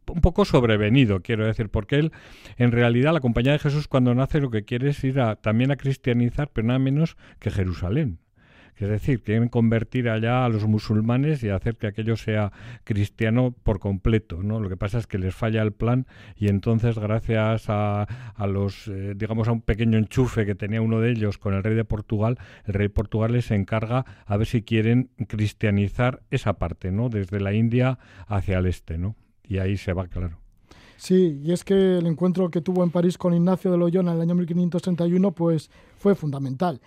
[0.07, 2.11] un poco sobrevenido, quiero decir, porque él,
[2.57, 5.75] en realidad, la Compañía de Jesús cuando nace lo que quiere es ir también a
[5.75, 8.19] cristianizar, pero nada menos que Jerusalén.
[8.77, 12.51] Es decir, quieren convertir allá a los musulmanes y hacer que aquello sea
[12.83, 14.59] cristiano por completo, ¿no?
[14.59, 18.87] Lo que pasa es que les falla el plan y entonces gracias a, a los,
[18.87, 21.85] eh, digamos, a un pequeño enchufe que tenía uno de ellos con el rey de
[21.85, 27.09] Portugal, el rey de Portugal les encarga a ver si quieren cristianizar esa parte, ¿no?
[27.09, 29.15] Desde la India hacia el este, ¿no?
[29.43, 30.39] Y ahí se va, claro.
[30.97, 34.17] Sí, y es que el encuentro que tuvo en París con Ignacio de Loyola en
[34.17, 36.79] el año 1531 pues fue fundamental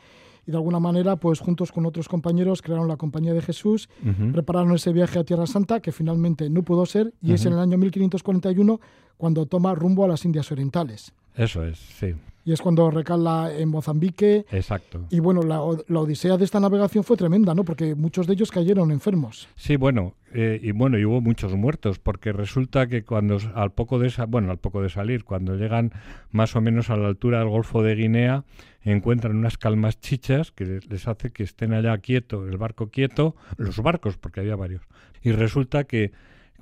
[0.46, 3.88] y de alguna manera, pues juntos con otros compañeros crearon la Compañía de Jesús,
[4.32, 7.58] prepararon ese viaje a Tierra Santa que finalmente no pudo ser y es en el
[7.58, 8.80] año 1541
[9.16, 11.12] cuando toma rumbo a las Indias Orientales.
[11.34, 12.14] Eso es, sí
[12.46, 14.46] y es cuando recala en Mozambique.
[14.52, 15.04] Exacto.
[15.10, 17.64] Y bueno, la, odisea de esta navegación fue tremenda, ¿no?
[17.64, 19.48] Porque muchos de ellos cayeron enfermos.
[19.56, 23.98] Sí, bueno, eh, y bueno, y hubo muchos muertos, porque resulta que cuando al poco
[23.98, 25.90] de bueno, al poco de salir, cuando llegan
[26.30, 28.44] más o menos a la altura del Golfo de Guinea,
[28.82, 33.82] encuentran unas calmas chichas que les hace que estén allá quieto, el barco quieto, los
[33.82, 34.82] barcos, porque había varios.
[35.20, 36.12] Y resulta que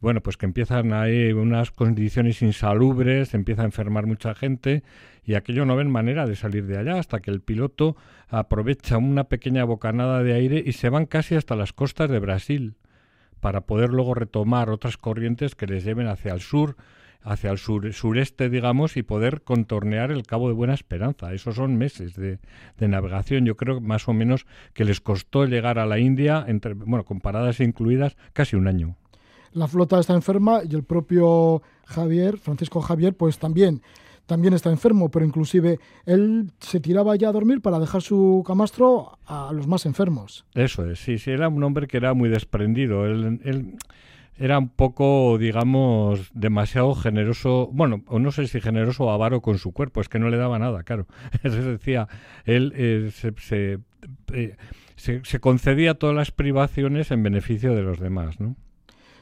[0.04, 4.82] bueno, pues que empiezan ahí unas condiciones insalubres, empieza a enfermar mucha gente
[5.24, 7.96] y aquello no ven manera de salir de allá hasta que el piloto
[8.28, 12.74] aprovecha una pequeña bocanada de aire y se van casi hasta las costas de Brasil
[13.40, 16.76] para poder luego retomar otras corrientes que les lleven hacia el sur,
[17.22, 21.32] hacia el sur, sureste, digamos, y poder contornear el Cabo de Buena Esperanza.
[21.32, 22.38] Esos son meses de,
[22.78, 23.46] navegación.
[23.46, 27.20] Yo creo más o menos que les costó llegar a la India, entre, bueno, con
[27.20, 28.96] paradas incluidas, casi un año.
[29.54, 33.82] La flota está enferma y el propio Javier, Francisco Javier, pues también
[34.26, 39.18] también está enfermo, pero inclusive él se tiraba ya a dormir para dejar su camastro
[39.26, 40.46] a los más enfermos.
[40.54, 43.06] Eso es, sí, sí, era un hombre que era muy desprendido.
[43.06, 43.76] Él,
[44.36, 49.58] era un poco, digamos, demasiado generoso, bueno, o no sé si generoso o avaro con
[49.58, 51.06] su cuerpo, es que no le daba nada, claro.
[51.44, 52.08] Es decía,
[52.44, 53.10] él eh,
[54.32, 54.56] eh,
[54.96, 58.56] se, se, concedía todas las privaciones en beneficio de los demás, ¿no?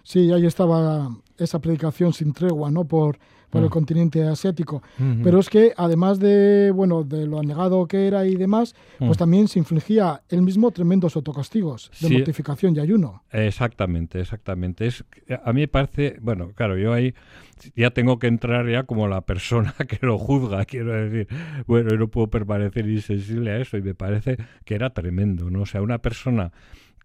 [0.03, 2.85] Sí, ahí estaba esa predicación sin tregua, ¿no?
[2.85, 3.19] Por
[3.53, 3.71] por el mm.
[3.71, 4.83] continente asiático.
[5.23, 9.19] Pero es que además de, bueno, de lo anegado que era y demás, pues mm.
[9.19, 13.23] también se infligía él mismo tremendos autocastigos de mortificación y ayuno.
[13.31, 14.87] Exactamente, exactamente.
[14.87, 15.05] Es,
[15.45, 17.15] a mí me parece, bueno, claro, yo ahí
[17.77, 21.29] ya tengo que entrar ya como la persona que lo juzga, quiero decir,
[21.67, 25.63] bueno, yo no puedo permanecer insensible a eso y me parece que era tremendo, ¿no?
[25.63, 26.53] O sea, una persona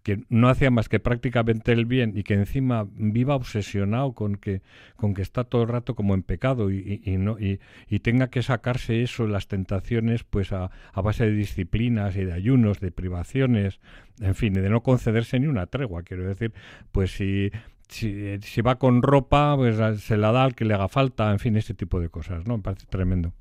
[0.08, 4.62] que no hacía más que prácticamente el bien y que encima viva obsesionado con que,
[4.96, 7.58] con que está todo el rato como en pecado y, no, y,
[7.98, 12.90] tenga que sacarse eso, las tentaciones, pues a, base de disciplinas y de ayunos, de
[12.90, 13.80] privaciones,
[14.18, 16.54] en fin, de no concederse ni una tregua, quiero decir,
[16.90, 17.50] pues si,
[17.88, 21.38] si, si va con ropa, pues se la da al que le haga falta, en
[21.38, 22.56] fin, ese tipo de cosas, ¿no?
[22.58, 23.32] Me parece tremendo.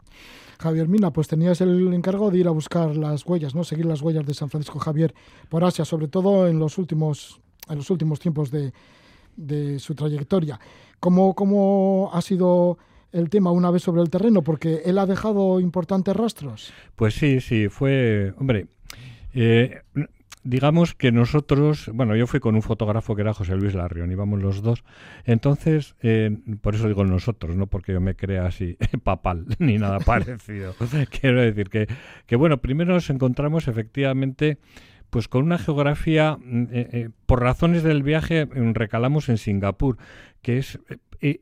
[0.59, 3.63] Javier Mina, pues tenías el encargo de ir a buscar las huellas, ¿no?
[3.63, 5.13] Seguir las huellas de San Francisco Javier
[5.49, 8.73] por Asia, sobre todo en los últimos, en los últimos tiempos de,
[9.35, 10.59] de su trayectoria.
[10.99, 12.79] ¿Cómo, ¿Cómo ha sido
[13.11, 14.41] el tema una vez sobre el terreno?
[14.41, 16.73] Porque él ha dejado importantes rastros.
[16.95, 18.65] Pues sí, sí, fue, hombre,
[19.33, 19.81] eh,
[20.47, 24.41] digamos que nosotros, bueno, yo fui con un fotógrafo que era José Luis Larrión, íbamos
[24.41, 24.85] los dos.
[25.25, 29.99] Entonces, eh, por eso digo nosotros, no porque yo me crea así papal ni nada
[30.05, 30.73] parecido.
[31.19, 31.87] Quiero decir que,
[32.25, 34.57] que, bueno, primero nos encontramos efectivamente
[35.09, 39.97] pues con una geografía, mm, eh, eh, por razones del viaje, mm, recalamos en Singapur,
[40.41, 40.79] que es
[41.21, 41.39] eh,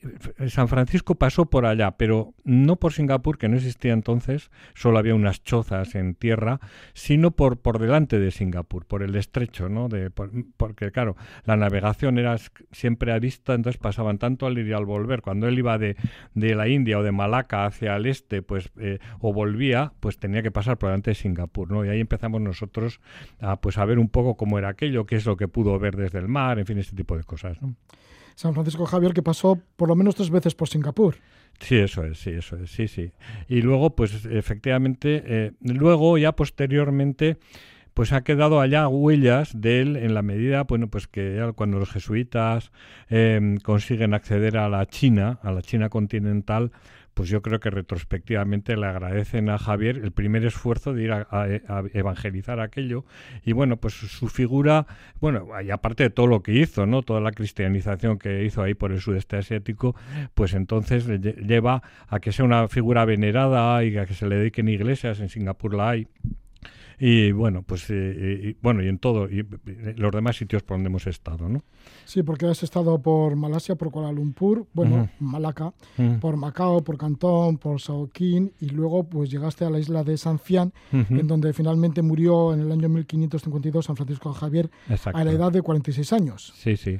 [0.47, 5.15] San Francisco pasó por allá, pero no por Singapur, que no existía entonces, solo había
[5.15, 6.59] unas chozas en tierra,
[6.93, 9.89] sino por, por delante de Singapur, por el estrecho, ¿no?
[9.89, 12.37] De, porque, claro, la navegación era
[12.71, 15.21] siempre a vista, entonces pasaban tanto al ir y al volver.
[15.21, 15.95] Cuando él iba de,
[16.33, 20.41] de la India o de Malaca hacia el este, pues, eh, o volvía, pues tenía
[20.41, 21.85] que pasar por delante de Singapur, ¿no?
[21.85, 23.01] Y ahí empezamos nosotros
[23.39, 25.95] a, pues, a ver un poco cómo era aquello, qué es lo que pudo ver
[25.95, 27.75] desde el mar, en fin, este tipo de cosas, ¿no?
[28.35, 31.15] San Francisco Javier, que pasó por lo menos tres veces por Singapur.
[31.59, 33.11] Sí, eso es, sí, eso es, sí, sí.
[33.47, 37.37] Y luego, pues efectivamente, eh, luego ya posteriormente
[37.93, 41.89] pues ha quedado allá huellas de él en la medida, bueno, pues que cuando los
[41.89, 42.73] jesuitas
[43.09, 46.73] eh, consiguen acceder a la China, a la China continental,
[47.15, 51.47] pues yo creo que retrospectivamente le agradecen a Javier el primer esfuerzo de ir a,
[51.93, 53.05] evangelizar aquello
[53.43, 54.85] y bueno, pues su figura,
[55.21, 57.01] bueno, y aparte de todo lo que hizo, ¿no?
[57.01, 59.95] Toda la cristianización que hizo ahí por el sudeste asiático,
[60.33, 64.67] pues entonces lleva a que sea una figura venerada y a que se le dediquen
[64.67, 66.07] iglesias, en Singapur la hay.
[66.99, 69.45] Y bueno, pues eh, bueno, y en todo, y
[69.95, 71.63] los demás sitios por donde hemos estado, ¿no?
[72.05, 75.73] Sí, porque has estado por Malasia, por Kuala Lumpur, bueno, Malaca,
[76.21, 80.39] por Macao, por Cantón, por Saoquín y luego pues llegaste a la isla de San
[80.39, 84.69] Fian, en donde finalmente murió en el año 1552 San Francisco Javier
[85.13, 86.53] a la edad de 46 años.
[86.55, 86.99] Sí, sí.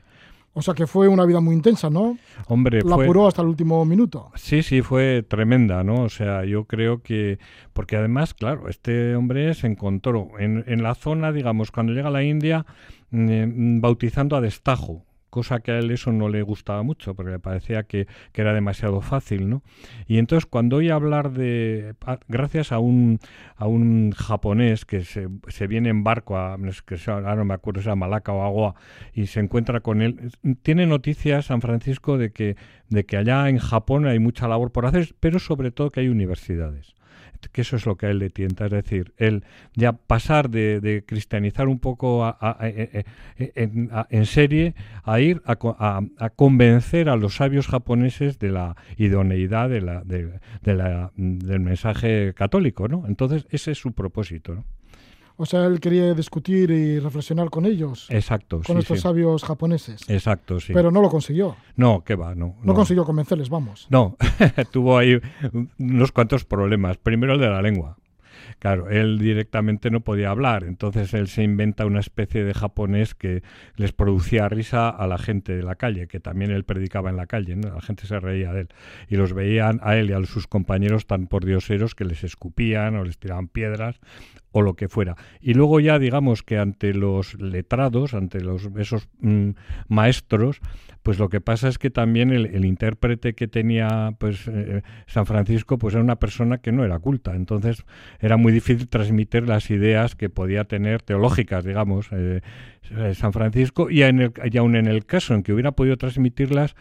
[0.58, 2.18] O sea que fue una vida muy intensa, ¿no?
[2.48, 4.32] Hombre, la apuró hasta el último minuto.
[4.36, 6.04] Sí, sí, fue tremenda, ¿no?
[6.04, 7.39] O sea, yo creo que...
[7.74, 12.12] Porque además, claro, este hombre se encontró en, en la zona, digamos, cuando llega a
[12.12, 12.65] la India,
[13.12, 15.05] mm, bautizando a destajo
[15.36, 19.02] cosa que a él eso no le gustaba mucho, porque le parecía que, era demasiado
[19.02, 19.63] fácil, ¿no?
[20.08, 21.93] Y entonces cuando oí hablar de,
[22.30, 23.19] gracias a un,
[23.58, 27.82] a un japonés que se, se viene en barco, a, que ahora no me acuerdo
[27.82, 28.76] si era Malaca o Agua,
[29.13, 30.32] y se encuentra con él,
[30.63, 32.55] tiene noticias San Francisco de que,
[32.88, 36.07] de que allá en Japón hay mucha labor por hacer, pero sobre todo que hay
[36.07, 36.95] universidades
[37.51, 41.03] que eso es lo que a él le tienta, es decir, él ya pasar de,
[41.05, 48.75] cristianizar un poco en, serie a ir a, convencer a los sabios japoneses de la
[48.97, 50.31] idoneidad de la, de,
[50.73, 53.05] la, del mensaje católico, ¿no?
[53.07, 54.63] Entonces, ese es su propósito.
[55.38, 58.07] O sea, él quería discutir y reflexionar con ellos.
[58.09, 60.01] Exacto, Con estos sabios japoneses.
[60.09, 60.71] Exacto, sí.
[60.73, 61.57] Pero no lo consiguió.
[61.75, 62.55] No, qué va, no.
[62.63, 63.88] No, consiguió convencerles, vamos.
[63.89, 64.15] No,
[64.71, 65.19] tuvo ahí
[65.77, 66.97] unos cuantos problemas.
[66.97, 67.97] Primero el de la lengua.
[68.59, 73.43] Claro, él directamente no podía hablar, entonces él se inventa una especie de japonés que
[73.75, 77.27] les producía risa a la gente de la calle, que también él predicaba en la
[77.27, 78.69] calle, la gente se reía de él,
[79.09, 83.03] y los veían a él y a sus compañeros tan pordioseros que les escupían o
[83.03, 83.99] les tiraban piedras
[84.56, 85.18] o lo que fuera.
[85.41, 89.49] Y luego ya digamos que ante los letrados, ante los, esos mm,
[89.89, 90.62] maestros,
[91.03, 95.78] pues lo que pasa es que también el, intérprete que tenía pues eh, San Francisco
[95.78, 97.84] pues era una persona que no era culta, entonces
[98.22, 102.39] era muy difícil transmitir las ideas que podía tener teológicas, digamos, eh,
[102.91, 106.76] eh, San Francisco, y, en y en el caso en que hubiera podido transmitirlas,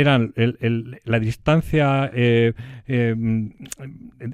[0.00, 0.32] eran
[1.04, 2.52] la distancia eh,
[2.86, 3.16] eh,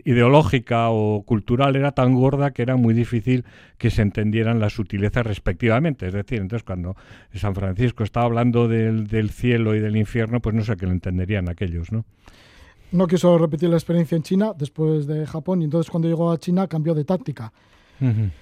[0.05, 3.45] ideológica o cultural era tan gorda que era muy difícil
[3.79, 6.07] que se entendieran las sutilezas respectivamente.
[6.07, 6.97] Es decir, entonces cuando
[7.35, 10.93] San Francisco estaba hablando del, del cielo y del infierno, pues no sé qué lo
[10.93, 12.05] entenderían aquellos, ¿no?
[12.93, 16.39] No quiso repetir la experiencia en China después de Japón y entonces cuando llegó a
[16.39, 17.53] China cambió de táctica.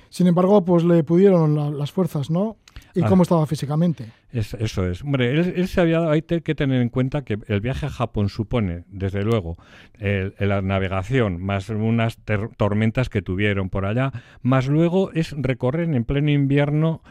[0.08, 2.56] Sin embargo, pues le pudieron las fuerzas, ¿no?
[2.94, 3.06] ¿Y ah.
[3.08, 4.12] cómo estaba físicamente?
[4.32, 5.02] eso es.
[5.02, 8.84] Hombre, él, se había hay que tener en cuenta que el viaje a Japón supone,
[8.88, 9.56] desde luego,
[9.98, 12.18] la navegación, más unas
[12.56, 14.12] tormentas que tuvieron por allá,
[14.42, 17.02] más luego es recorrer en pleno invierno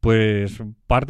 [0.00, 0.62] pues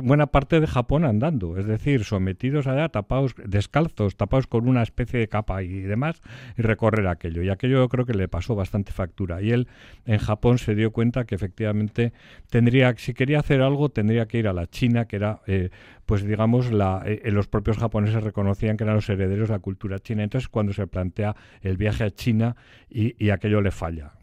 [0.03, 5.21] buena parte de Japón andando, es decir, sometidos allá, tapados, descalzos, tapados con una especie
[5.21, 6.21] de capa y demás,
[6.59, 7.43] y recorrer aquello.
[7.43, 9.43] Y aquello yo creo que le pasó bastante factura.
[9.43, 9.69] Y él
[10.07, 12.13] en Japón se dio cuenta que efectivamente
[12.51, 15.71] tendría, si quería hacer algo, tendría que ir a la China, que era, eh,
[16.05, 20.01] pues digamos, la, eh, los propios japoneses reconocían que eran los herederos de la cultura
[20.01, 20.25] china.
[20.25, 22.57] Entonces, cuando se plantea el viaje a China
[22.89, 24.15] y, aquello le falla.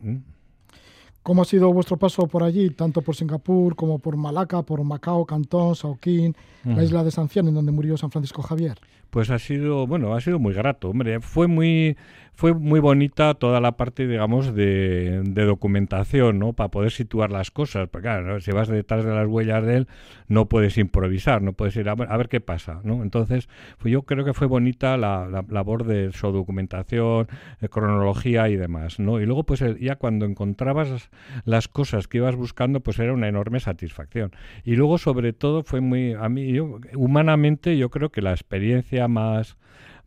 [1.28, 5.26] ¿Cómo ha sido vuestro paso por allí, tanto por Singapur como por Malaca, por Macao,
[5.26, 8.78] Cantón, Sauquín, la isla de Sancián, en donde murió San Francisco Javier?
[9.10, 11.20] Pues ha sido, bueno, ha sido muy grato, hombre.
[11.20, 11.98] Fue muy,
[12.38, 16.54] fue muy bonita toda la parte, digamos, de, documentación, ¿no?
[16.54, 17.90] Para poder situar las cosas.
[17.90, 19.88] Porque claro, si vas detrás de las huellas de él,
[20.28, 23.02] no puedes improvisar, no puedes ir a ver, qué pasa, ¿no?
[23.02, 23.50] Entonces,
[23.84, 27.28] yo creo que fue bonita la, labor de su documentación,
[27.60, 29.20] de cronología y demás, ¿no?
[29.20, 31.10] Y luego, pues ya cuando encontrabas
[31.44, 34.32] las cosas que ibas buscando, pues era una enorme satisfacción.
[34.64, 39.08] Y luego, sobre todo, fue muy, a mí, yo, humanamente, yo creo que la experiencia
[39.08, 39.58] más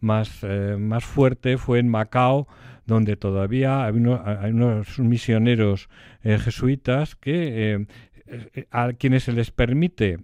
[0.01, 2.49] más, eh, más fuerte fue en Macao,
[2.87, 5.89] donde todavía hay, unos misioneros
[6.23, 7.87] eh, jesuitas que
[8.55, 10.19] eh, a quienes se les permite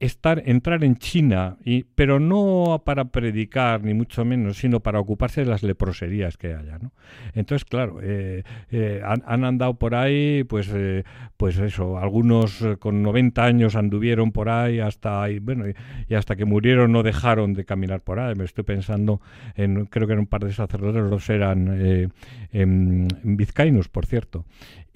[0.00, 5.42] estar, entrar en China, y, pero no para predicar, ni mucho menos, sino para ocuparse
[5.42, 6.78] de las leproserías que haya.
[6.78, 6.92] ¿no?
[7.34, 11.04] Entonces, claro, eh, eh, han, andado por ahí, pues, eh,
[11.36, 15.64] pues eso, algunos con 90 años anduvieron por ahí hasta ahí, bueno,
[16.08, 18.34] y, hasta que murieron no dejaron de caminar por ahí.
[18.34, 19.20] Me estoy pensando
[19.54, 22.10] en, creo que en un par de sacerdotes, los eran
[22.54, 24.46] en, vizcaínos, por cierto.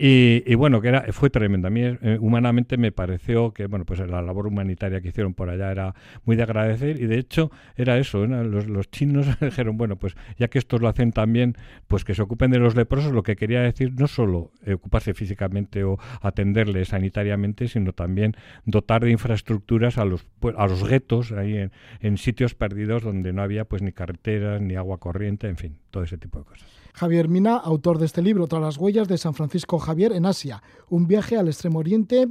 [0.00, 1.66] Y, bueno, que era, fue tremendo.
[1.66, 1.82] A mí
[2.20, 5.94] humanamente me pareció que, bueno, pues la labor humanitaria que hicieron por allá era
[6.24, 10.60] muy de agradecer y de hecho era eso, los, chinos dijeron, bueno, pues ya que
[10.60, 11.56] estos lo hacen también,
[11.88, 15.82] pues que se ocupen de los leprosos, lo que quería decir no solo ocuparse físicamente
[15.82, 18.36] o atenderles sanitariamente, sino también
[18.66, 23.32] dotar de infraestructuras a los, pues, a los guetos ahí en, en sitios perdidos donde
[23.32, 26.78] no había pues ni carreteras, ni agua corriente, en fin, todo ese tipo de cosas.
[26.98, 30.64] Javier Mina, autor de este libro, Tras las huellas de San Francisco Javier en Asia,
[30.88, 32.28] un viaje al extremo oriente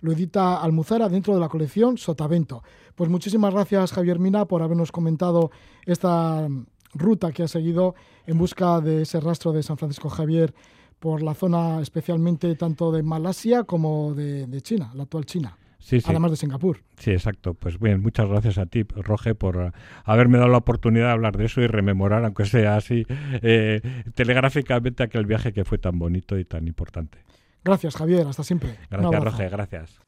[0.00, 2.64] lo edita Almuzara dentro de la colección Sotavento.
[2.96, 5.52] Pues muchísimas gracias Javier Mina por habernos comentado
[5.86, 6.48] esta
[6.94, 7.94] ruta que ha seguido
[8.26, 10.52] en busca de ese rastro de San Francisco Javier
[10.98, 15.56] por la zona especialmente tanto de Malasia como de, China, la actual China.
[15.88, 16.82] Sí, Además de Singapur.
[16.98, 17.54] Sí, exacto.
[17.54, 19.72] Pues bien, muchas gracias a ti, Roge, por
[20.04, 23.06] haberme dado la oportunidad de hablar de eso y rememorar, aunque sea así,
[23.40, 23.80] eh,
[24.14, 27.24] telegráficamente, aquel viaje que fue tan bonito y tan importante.
[27.64, 28.26] Gracias, Javier.
[28.26, 28.74] Hasta siempre.
[28.90, 29.48] Gracias, Roge.
[29.48, 29.98] Gracias.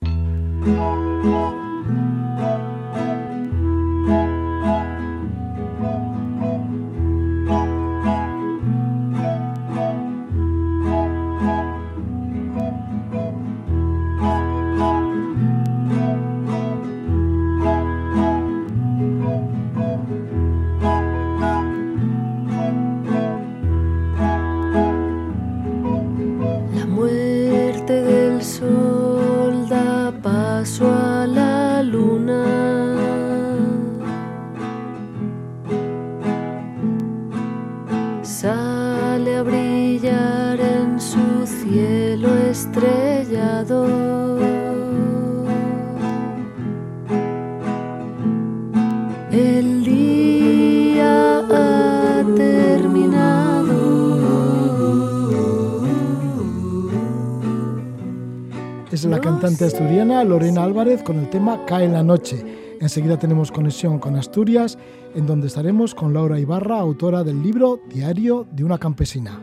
[59.01, 62.77] Es la cantante asturiana Lorena Álvarez con el tema Cae la noche.
[62.83, 64.77] Enseguida tenemos conexión con Asturias,
[65.15, 69.41] en donde estaremos con Laura Ibarra, autora del libro Diario de una campesina.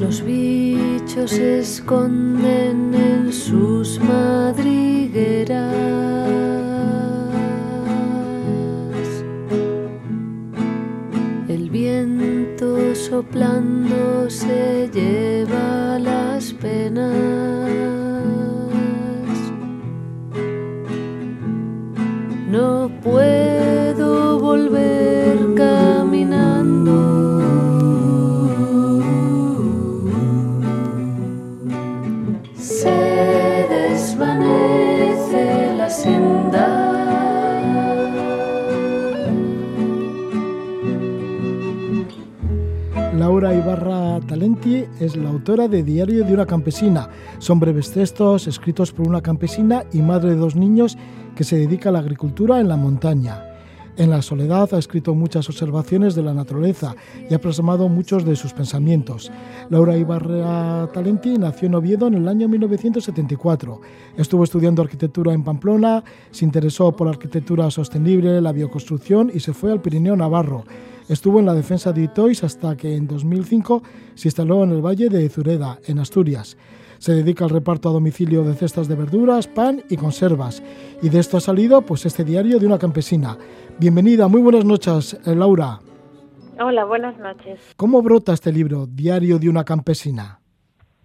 [0.00, 5.97] Los bichos se esconden en sus madrigueras.
[13.38, 15.37] Soplando se lleva
[45.00, 47.08] es la autora de Diario de una campesina.
[47.38, 50.96] Son breves textos escritos por una campesina y madre de dos niños
[51.34, 53.44] que se dedica a la agricultura en la montaña.
[53.98, 56.94] En la soledad ha escrito muchas observaciones de la naturaleza
[57.28, 59.32] y ha plasmado muchos de sus pensamientos.
[59.70, 63.80] Laura Ibarra Talenti nació en Oviedo en el año 1974.
[64.16, 69.52] Estuvo estudiando arquitectura en Pamplona, se interesó por la arquitectura sostenible, la bioconstrucción y se
[69.52, 70.64] fue al Pirineo Navarro.
[71.08, 73.82] Estuvo en la defensa de Itois hasta que en 2005
[74.14, 76.58] se instaló en el Valle de Zureda, en Asturias.
[76.98, 80.62] Se dedica al reparto a domicilio de cestas de verduras, pan y conservas.
[81.00, 83.38] Y de esto ha salido pues este diario de una campesina.
[83.78, 85.78] Bienvenida, muy buenas noches, eh, Laura.
[86.60, 87.58] Hola, buenas noches.
[87.78, 90.40] ¿Cómo brota este libro, Diario de una campesina?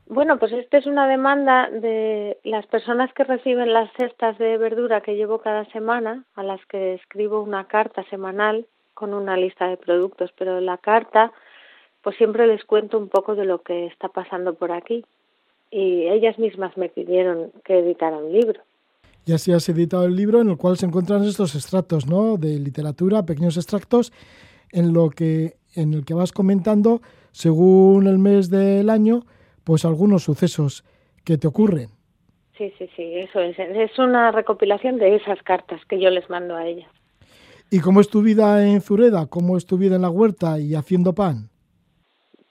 [0.07, 4.99] Bueno, pues esta es una demanda de las personas que reciben las cestas de verdura
[4.99, 8.67] que llevo cada semana, a las que escribo una carta semanal
[9.03, 11.33] con una lista de productos, pero en la carta
[12.03, 15.03] pues siempre les cuento un poco de lo que está pasando por aquí.
[15.69, 18.61] Y ellas mismas me pidieron que editara un libro.
[19.25, 22.37] Y así has editado el libro en el cual se encuentran estos extractos ¿no?
[22.37, 24.13] de literatura, pequeños extractos,
[24.71, 27.01] en, lo que, en el que vas comentando,
[27.31, 29.23] según el mes del año,
[29.65, 30.85] pues algunos sucesos
[31.25, 31.89] que te ocurren.
[32.57, 33.59] Sí, sí, sí, eso es.
[33.59, 36.89] Es una recopilación de esas cartas que yo les mando a ellas.
[37.73, 39.25] ¿Y cómo es tu vida en Zureda?
[39.25, 41.49] ¿Cómo es tu vida en la huerta y haciendo pan?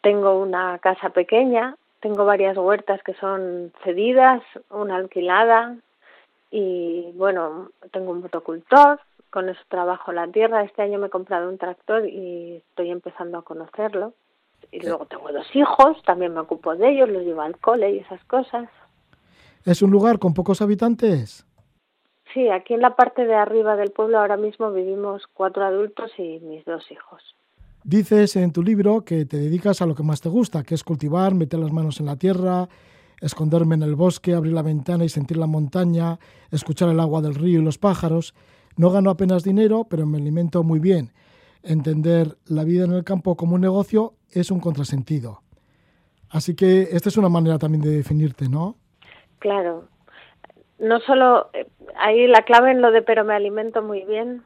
[0.00, 5.76] Tengo una casa pequeña, tengo varias huertas que son cedidas, una alquilada
[6.50, 8.98] y bueno, tengo un motocultor,
[9.30, 10.64] con eso trabajo la tierra.
[10.64, 14.14] Este año me he comprado un tractor y estoy empezando a conocerlo.
[14.72, 17.98] Y luego tengo dos hijos, también me ocupo de ellos, los llevo al cole y
[17.98, 18.68] esas cosas.
[19.64, 21.46] ¿Es un lugar con pocos habitantes?
[22.32, 26.40] Sí, aquí en la parte de arriba del pueblo ahora mismo vivimos cuatro adultos y
[26.40, 27.22] mis dos hijos.
[27.84, 30.84] Dices en tu libro que te dedicas a lo que más te gusta, que es
[30.84, 32.68] cultivar, meter las manos en la tierra,
[33.20, 36.18] esconderme en el bosque, abrir la ventana y sentir la montaña,
[36.50, 38.34] escuchar el agua del río y los pájaros.
[38.76, 41.12] No gano apenas dinero, pero me alimento muy bien.
[41.62, 45.42] Entender la vida en el campo como un negocio es un contrasentido.
[46.30, 48.76] Así que esta es una manera también de definirte, ¿no?
[49.38, 49.88] Claro,
[50.82, 54.42] no solo, eh, ahí la clave en lo de pero me alimento muy bien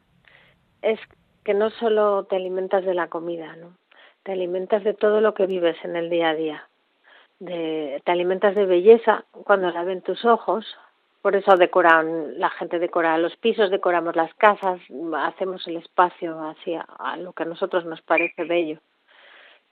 [0.82, 1.00] es
[1.44, 3.72] que no solo te alimentas de la comida, ¿no?
[4.22, 6.68] Te alimentas de todo lo que vives en el día a día.
[7.38, 10.66] De, te alimentas de belleza cuando la ven tus ojos,
[11.22, 14.78] por eso decoran, la gente decora los pisos, decoramos las casas,
[15.16, 18.78] hacemos el espacio hacia a lo que a nosotros nos parece bello.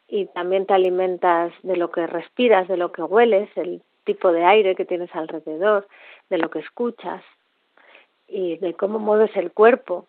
[0.09, 4.45] Y también te alimentas de lo que respiras, de lo que hueles, el tipo de
[4.45, 5.89] aire que tienes alrededor,
[6.31, 7.23] de lo que escuchas
[8.29, 10.07] y de cómo mueves el cuerpo.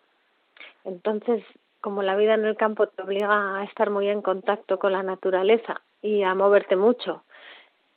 [0.84, 1.42] Entonces,
[1.80, 5.02] como la vida en el campo te obliga a estar muy en contacto con la
[5.02, 7.24] naturaleza y a moverte mucho,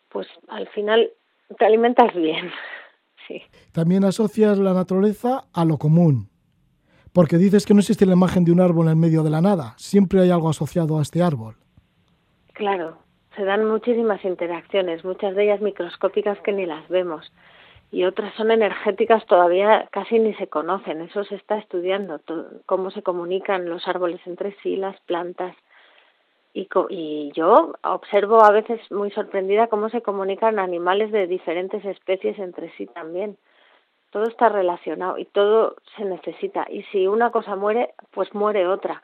[0.10, 1.12] pues al final
[1.58, 2.52] te alimentas bien.
[3.28, 3.43] Sí.
[3.74, 6.32] También asocias la naturaleza a lo común,
[7.14, 9.76] porque dices que no existe la imagen de un árbol en medio de la nada,
[9.78, 11.56] siempre hay algo asociado a este árbol.
[12.54, 12.97] Claro,
[13.40, 17.32] se dan muchísimas interacciones, muchas de ellas microscópicas que ni las vemos
[17.90, 21.02] y otras son energéticas todavía casi ni se conocen.
[21.02, 22.20] Eso se está estudiando,
[22.66, 25.56] cómo se comunican los árboles entre sí, las plantas.
[26.54, 32.70] Y, yo observo a veces muy sorprendida cómo se comunican animales de diferentes especies entre
[32.76, 33.38] sí también.
[34.10, 36.66] todo está relacionado y todo se necesita.
[36.70, 39.02] Y si una cosa muere, pues muere otra.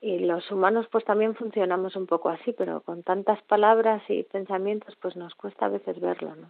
[0.00, 4.96] Y los humanos pues también funcionamos un poco así, pero con tantas palabras y pensamientos
[5.00, 6.48] pues nos cuesta a veces verlo, ¿no?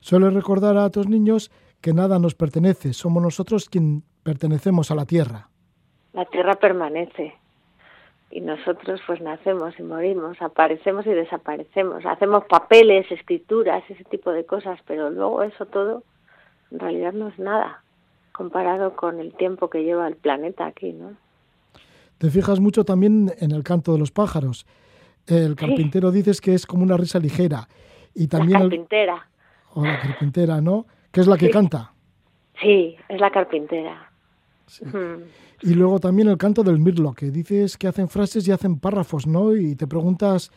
[0.00, 1.50] Suele recordar a tus niños
[1.80, 5.48] que nada nos pertenece, somos nosotros quien pertenecemos a la tierra.
[6.12, 7.34] La tierra permanece
[8.30, 14.44] y nosotros pues nacemos y morimos, aparecemos y desaparecemos, hacemos papeles, escrituras, ese tipo de
[14.44, 16.02] cosas, pero luego eso todo
[16.70, 17.82] en realidad no es nada
[18.32, 21.16] comparado con el tiempo que lleva el planeta aquí, ¿no?
[22.18, 24.66] Te fijas mucho también en el canto de los pájaros.
[25.26, 27.68] El carpintero dices que es como una risa ligera.
[28.14, 29.28] Y también la carpintera.
[29.74, 30.86] O la carpintera, ¿no?
[31.12, 31.92] Que es la que canta.
[32.60, 34.10] Sí, es la carpintera.
[35.62, 39.26] Y luego también el canto del mirlo, que dices que hacen frases y hacen párrafos,
[39.26, 39.54] ¿no?
[39.54, 40.50] Y te preguntas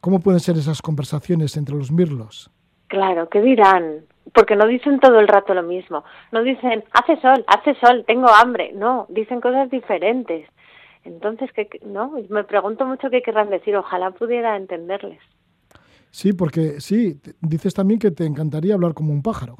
[0.00, 2.50] cómo pueden ser esas conversaciones entre los mirlos.
[2.88, 4.04] Claro, ¿qué dirán?
[4.32, 6.04] Porque no dicen todo el rato lo mismo.
[6.32, 8.72] No dicen, hace sol, hace sol, tengo hambre.
[8.74, 10.48] No, dicen cosas diferentes.
[11.08, 13.76] Entonces, ¿qué, no, me pregunto mucho qué querrán decir.
[13.76, 15.20] Ojalá pudiera entenderles.
[16.10, 19.56] Sí, porque sí, dices también que te encantaría hablar como un pájaro.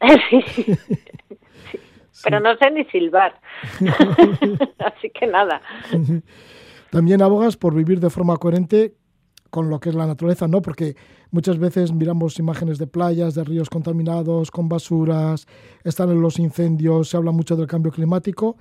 [0.30, 0.76] sí.
[2.24, 3.40] Pero no sé ni silbar.
[4.78, 5.62] Así que nada.
[6.90, 8.94] También abogas por vivir de forma coherente
[9.48, 10.62] con lo que es la naturaleza, ¿no?
[10.62, 10.96] Porque
[11.30, 15.46] muchas veces miramos imágenes de playas, de ríos contaminados, con basuras,
[15.82, 18.56] están en los incendios, se habla mucho del cambio climático.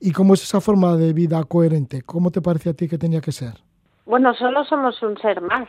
[0.00, 2.02] ¿Y cómo es esa forma de vida coherente?
[2.02, 3.54] ¿Cómo te parece a ti que tenía que ser?
[4.06, 5.68] Bueno, solo somos un ser más.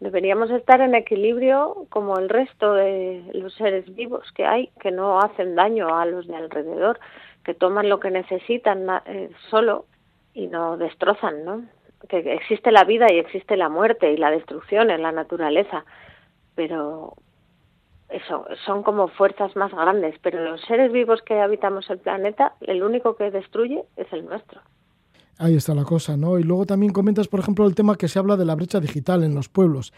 [0.00, 5.20] Deberíamos estar en equilibrio como el resto de los seres vivos que hay, que no
[5.20, 6.98] hacen daño a los de alrededor,
[7.44, 9.86] que toman lo que necesitan eh, solo
[10.34, 11.62] y no destrozan, ¿no?
[12.08, 15.84] Que existe la vida y existe la muerte y la destrucción en la naturaleza,
[16.56, 17.14] pero
[18.12, 22.82] eso, son como fuerzas más grandes, pero los seres vivos que habitamos el planeta, el
[22.82, 24.60] único que destruye es el nuestro.
[25.38, 26.38] Ahí está la cosa, ¿no?
[26.38, 29.24] Y luego también comentas, por ejemplo, el tema que se habla de la brecha digital
[29.24, 29.92] en los pueblos.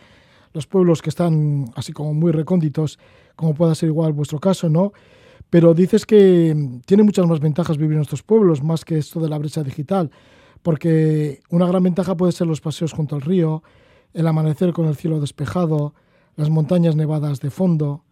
[0.53, 2.99] Los pueblos que están así como muy recónditos,
[3.37, 4.93] como pueda ser igual vuestro caso, ¿no?
[5.51, 6.55] Pero dices que
[6.87, 10.11] tiene muchas más ventajas vivir en estos pueblos, más que esto de la brecha digital,
[10.63, 13.63] porque una gran ventaja puede ser los paseos junto al río,
[14.15, 15.95] el amanecer con el cielo despejado,
[16.37, 18.03] las montañas nevadas de fondo.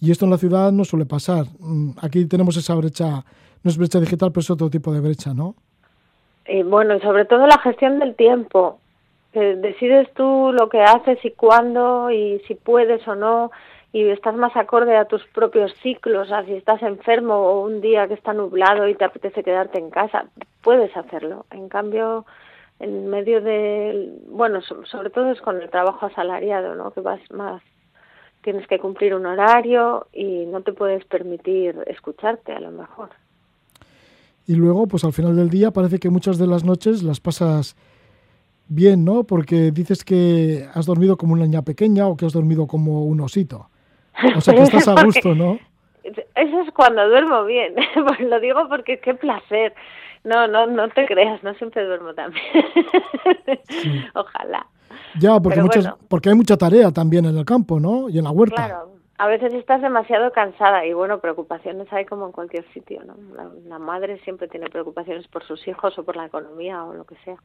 [0.00, 1.46] Y esto en la ciudad no suele pasar.
[1.58, 3.24] Mm, aquí tenemos esa brecha,
[3.62, 5.54] no es brecha digital, pero es otro tipo de brecha, ¿no?
[6.46, 8.78] Y bueno, sobre todo la gestión del tiempo.
[9.32, 13.50] Que decides tú lo que haces y cuándo y si puedes o no
[13.92, 18.06] y estás más acorde a tus propios ciclos, a si estás enfermo o un día
[18.08, 20.26] que está nublado y te apetece quedarte en casa,
[20.62, 21.46] puedes hacerlo.
[21.50, 22.26] En cambio,
[22.80, 26.90] en medio de, bueno, sobre todo es con el trabajo asalariado, ¿no?
[26.92, 27.62] Que vas más,
[28.42, 33.10] tienes que cumplir un horario y no te puedes permitir escucharte a lo mejor
[34.46, 37.76] y luego, pues al final del día parece que muchas de las noches las pasas
[38.68, 39.24] bien, ¿no?
[39.24, 43.20] Porque dices que has dormido como una niña pequeña o que has dormido como un
[43.20, 43.68] osito.
[44.36, 45.58] O sea que estás a gusto, ¿no?
[46.04, 47.74] Eso es cuando duermo bien.
[48.06, 49.74] Pues lo digo porque qué placer.
[50.26, 52.44] No, no, no te creas, no siempre duermo también.
[54.14, 54.66] Ojalá.
[55.20, 58.08] Ya, porque, muchas, porque hay mucha tarea también en el campo, ¿no?
[58.08, 58.56] Y en la huerta.
[58.56, 63.14] Claro, a veces estás demasiado cansada y bueno, preocupaciones hay como en cualquier sitio, ¿no?
[63.68, 67.14] La, madre siempre tiene preocupaciones por sus hijos o por la economía o lo que
[67.24, 67.36] sea.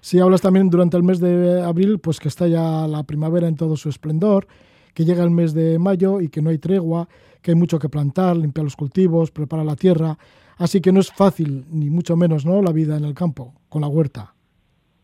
[0.00, 3.54] Sí, hablas también durante el mes de abril, pues que está ya la primavera en
[3.54, 4.48] todo su esplendor,
[4.94, 7.06] que llega el mes de mayo y que no hay tregua,
[7.40, 10.18] que hay mucho que plantar, limpiar los cultivos, preparar la tierra,
[10.60, 12.62] así que no es fácil, ni mucho menos, ¿no?
[12.62, 14.34] La vida en el campo, con la huerta.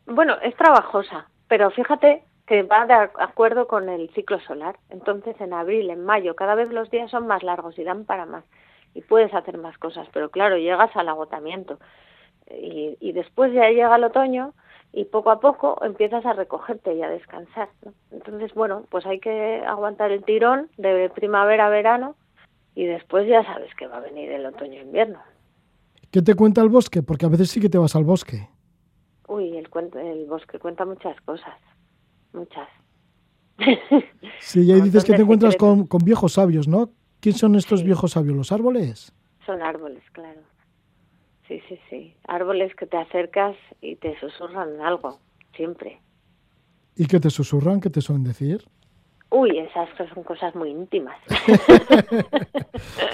[0.06, 4.76] Bueno, es trabajosa, pero fíjate que va de acuerdo con el ciclo solar.
[4.90, 8.24] Entonces, en abril, en mayo, cada vez los días son más largos y dan para
[8.24, 8.44] más.
[8.94, 11.78] Y puedes hacer más cosas, pero claro, llegas al agotamiento.
[12.48, 14.52] Y, después ya llega el otoño
[14.92, 17.68] y poco a poco empiezas a recogerte y a descansar.
[18.12, 22.14] Entonces, bueno, pues hay que aguantar el tirón de primavera a verano
[22.76, 25.18] y después ya sabes que va a venir el otoño-invierno.
[26.16, 27.02] ¿Qué te cuenta el bosque?
[27.02, 28.48] Porque a veces sí que te vas al bosque.
[29.28, 29.68] Uy, el,
[30.00, 31.52] el bosque cuenta muchas cosas
[32.32, 32.66] muchas.
[34.40, 36.90] Sí, y ahí dices que te encuentras con, viejos sabios, ¿no?
[37.20, 38.34] ¿Quién son estos viejos sabios?
[38.34, 39.12] ¿Los árboles?
[39.44, 40.40] Son árboles, claro.
[41.46, 42.14] Sí, sí, sí.
[42.26, 45.18] Árboles que te acercas y te susurran algo,
[45.54, 46.00] siempre.
[46.96, 47.78] ¿Y qué te susurran?
[47.78, 48.64] ¿Qué te suelen decir?
[49.28, 51.18] Uy, esas son cosas muy íntimas.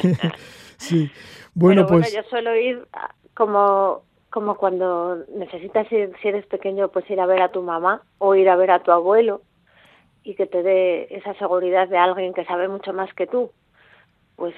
[0.83, 1.11] sí.
[1.55, 2.15] Bueno, pues.
[2.15, 2.87] yo suelo ir
[3.35, 8.01] como como cuando necesitas ir, si eres pequeño, pues ir a ver a tu mamá
[8.17, 9.43] o ir a ver a tu abuelo
[10.25, 13.51] y que te dé esa seguridad de alguien que sabe mucho más que tú.
[14.37, 14.55] Pues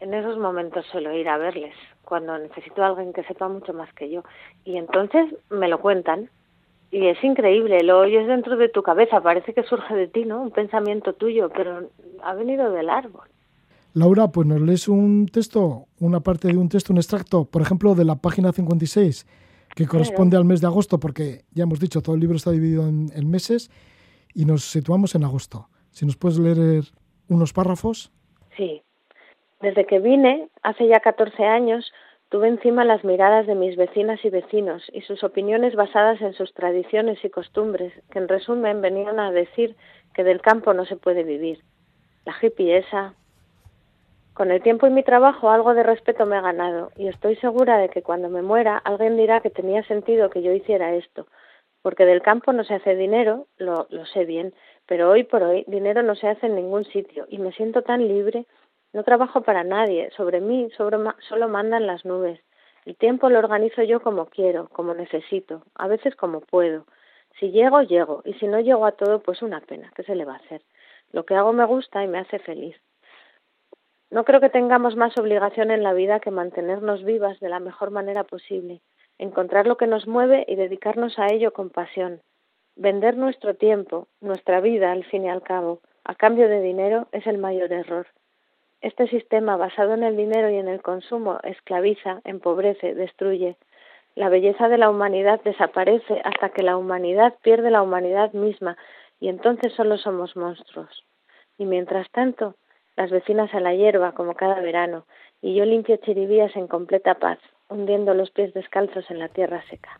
[0.00, 3.92] en esos momentos suelo ir a verles, cuando necesito a alguien que sepa mucho más
[3.94, 4.24] que yo.
[4.64, 6.28] Y entonces me lo cuentan.
[6.90, 10.42] Y es increíble, lo oyes dentro de tu cabeza, parece que surge de ti, ¿no?
[10.42, 11.88] Un pensamiento tuyo, pero
[12.22, 13.28] ha venido del árbol.
[13.94, 17.94] Laura, pues nos lees un texto, una parte de un texto, un extracto, por ejemplo,
[17.94, 19.26] de la página 56,
[19.74, 22.88] que corresponde al mes de agosto, porque ya hemos dicho, todo el libro está dividido
[22.88, 23.70] en, en meses
[24.34, 25.68] y nos situamos en agosto.
[25.90, 26.84] Si nos puedes leer
[27.28, 28.10] unos párrafos.
[28.56, 28.82] Sí.
[29.60, 31.92] Desde que vine, hace ya 14 años,
[32.30, 36.52] tuve encima las miradas de mis vecinas y vecinos y sus opiniones basadas en sus
[36.54, 39.76] tradiciones y costumbres, que en resumen venían a decir
[40.14, 41.60] que del campo no se puede vivir.
[42.24, 43.14] La hippie esa.
[44.34, 47.78] Con el tiempo y mi trabajo algo de respeto me ha ganado y estoy segura
[47.78, 51.26] de que cuando me muera alguien dirá que tenía sentido que yo hiciera esto,
[51.82, 54.54] porque del campo no se hace dinero, lo, lo sé bien,
[54.86, 58.06] pero hoy por hoy dinero no se hace en ningún sitio y me siento tan
[58.08, 58.46] libre
[58.92, 62.40] no trabajo para nadie, sobre mí sobre, solo mandan las nubes.
[62.84, 66.84] El tiempo lo organizo yo como quiero, como necesito, a veces como puedo.
[67.38, 70.26] Si llego, llego, y si no llego a todo, pues una pena, ¿qué se le
[70.26, 70.62] va a hacer?
[71.10, 72.76] Lo que hago me gusta y me hace feliz.
[74.12, 77.90] No creo que tengamos más obligación en la vida que mantenernos vivas de la mejor
[77.90, 78.82] manera posible,
[79.16, 82.20] encontrar lo que nos mueve y dedicarnos a ello con pasión.
[82.76, 87.26] Vender nuestro tiempo, nuestra vida, al fin y al cabo, a cambio de dinero, es
[87.26, 88.06] el mayor error.
[88.82, 93.56] Este sistema basado en el dinero y en el consumo esclaviza, empobrece, destruye.
[94.14, 98.76] La belleza de la humanidad desaparece hasta que la humanidad pierde la humanidad misma
[99.20, 101.02] y entonces solo somos monstruos.
[101.56, 102.56] Y mientras tanto,
[102.96, 105.06] las vecinas a la hierba como cada verano
[105.40, 107.38] y yo limpio chiribías en completa paz,
[107.68, 109.98] hundiendo los pies descalzos en la tierra seca.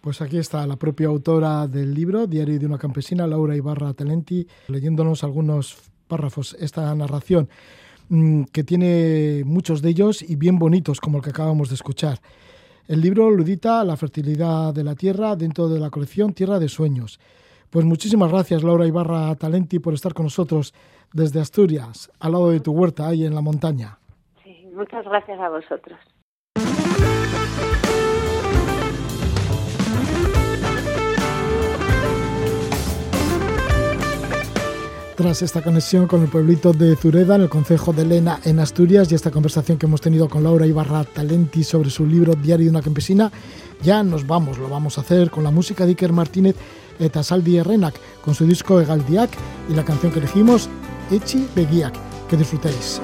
[0.00, 4.46] Pues aquí está la propia autora del libro, Diario de una campesina, Laura Ibarra Talenti,
[4.68, 7.48] leyéndonos algunos párrafos, esta narración
[8.08, 12.18] mm, que tiene muchos de ellos y bien bonitos, como el que acabamos de escuchar.
[12.88, 16.68] El libro lo edita La fertilidad de la tierra dentro de la colección Tierra de
[16.68, 17.20] Sueños.
[17.70, 20.74] Pues muchísimas gracias, Laura Ibarra Talenti, por estar con nosotros
[21.12, 23.98] desde Asturias, al lado de tu huerta, ahí en la montaña.
[24.42, 25.98] Sí, muchas gracias a vosotros.
[35.20, 39.12] tras esta conexión con el pueblito de Zureda, en el concejo de Lena, en Asturias,
[39.12, 42.70] y esta conversación que hemos tenido con Laura Ibarra Talenti sobre su libro Diario de
[42.70, 43.30] una campesina,
[43.82, 46.56] ya nos vamos, lo vamos a hacer con la música de Iker Martínez
[47.00, 47.94] Etasaldi Renak,
[48.24, 49.30] con su disco Egaldiak
[49.68, 50.68] y la canción que elegimos,
[51.10, 51.94] Echi Begiak.
[52.28, 53.00] Que disfrutéis.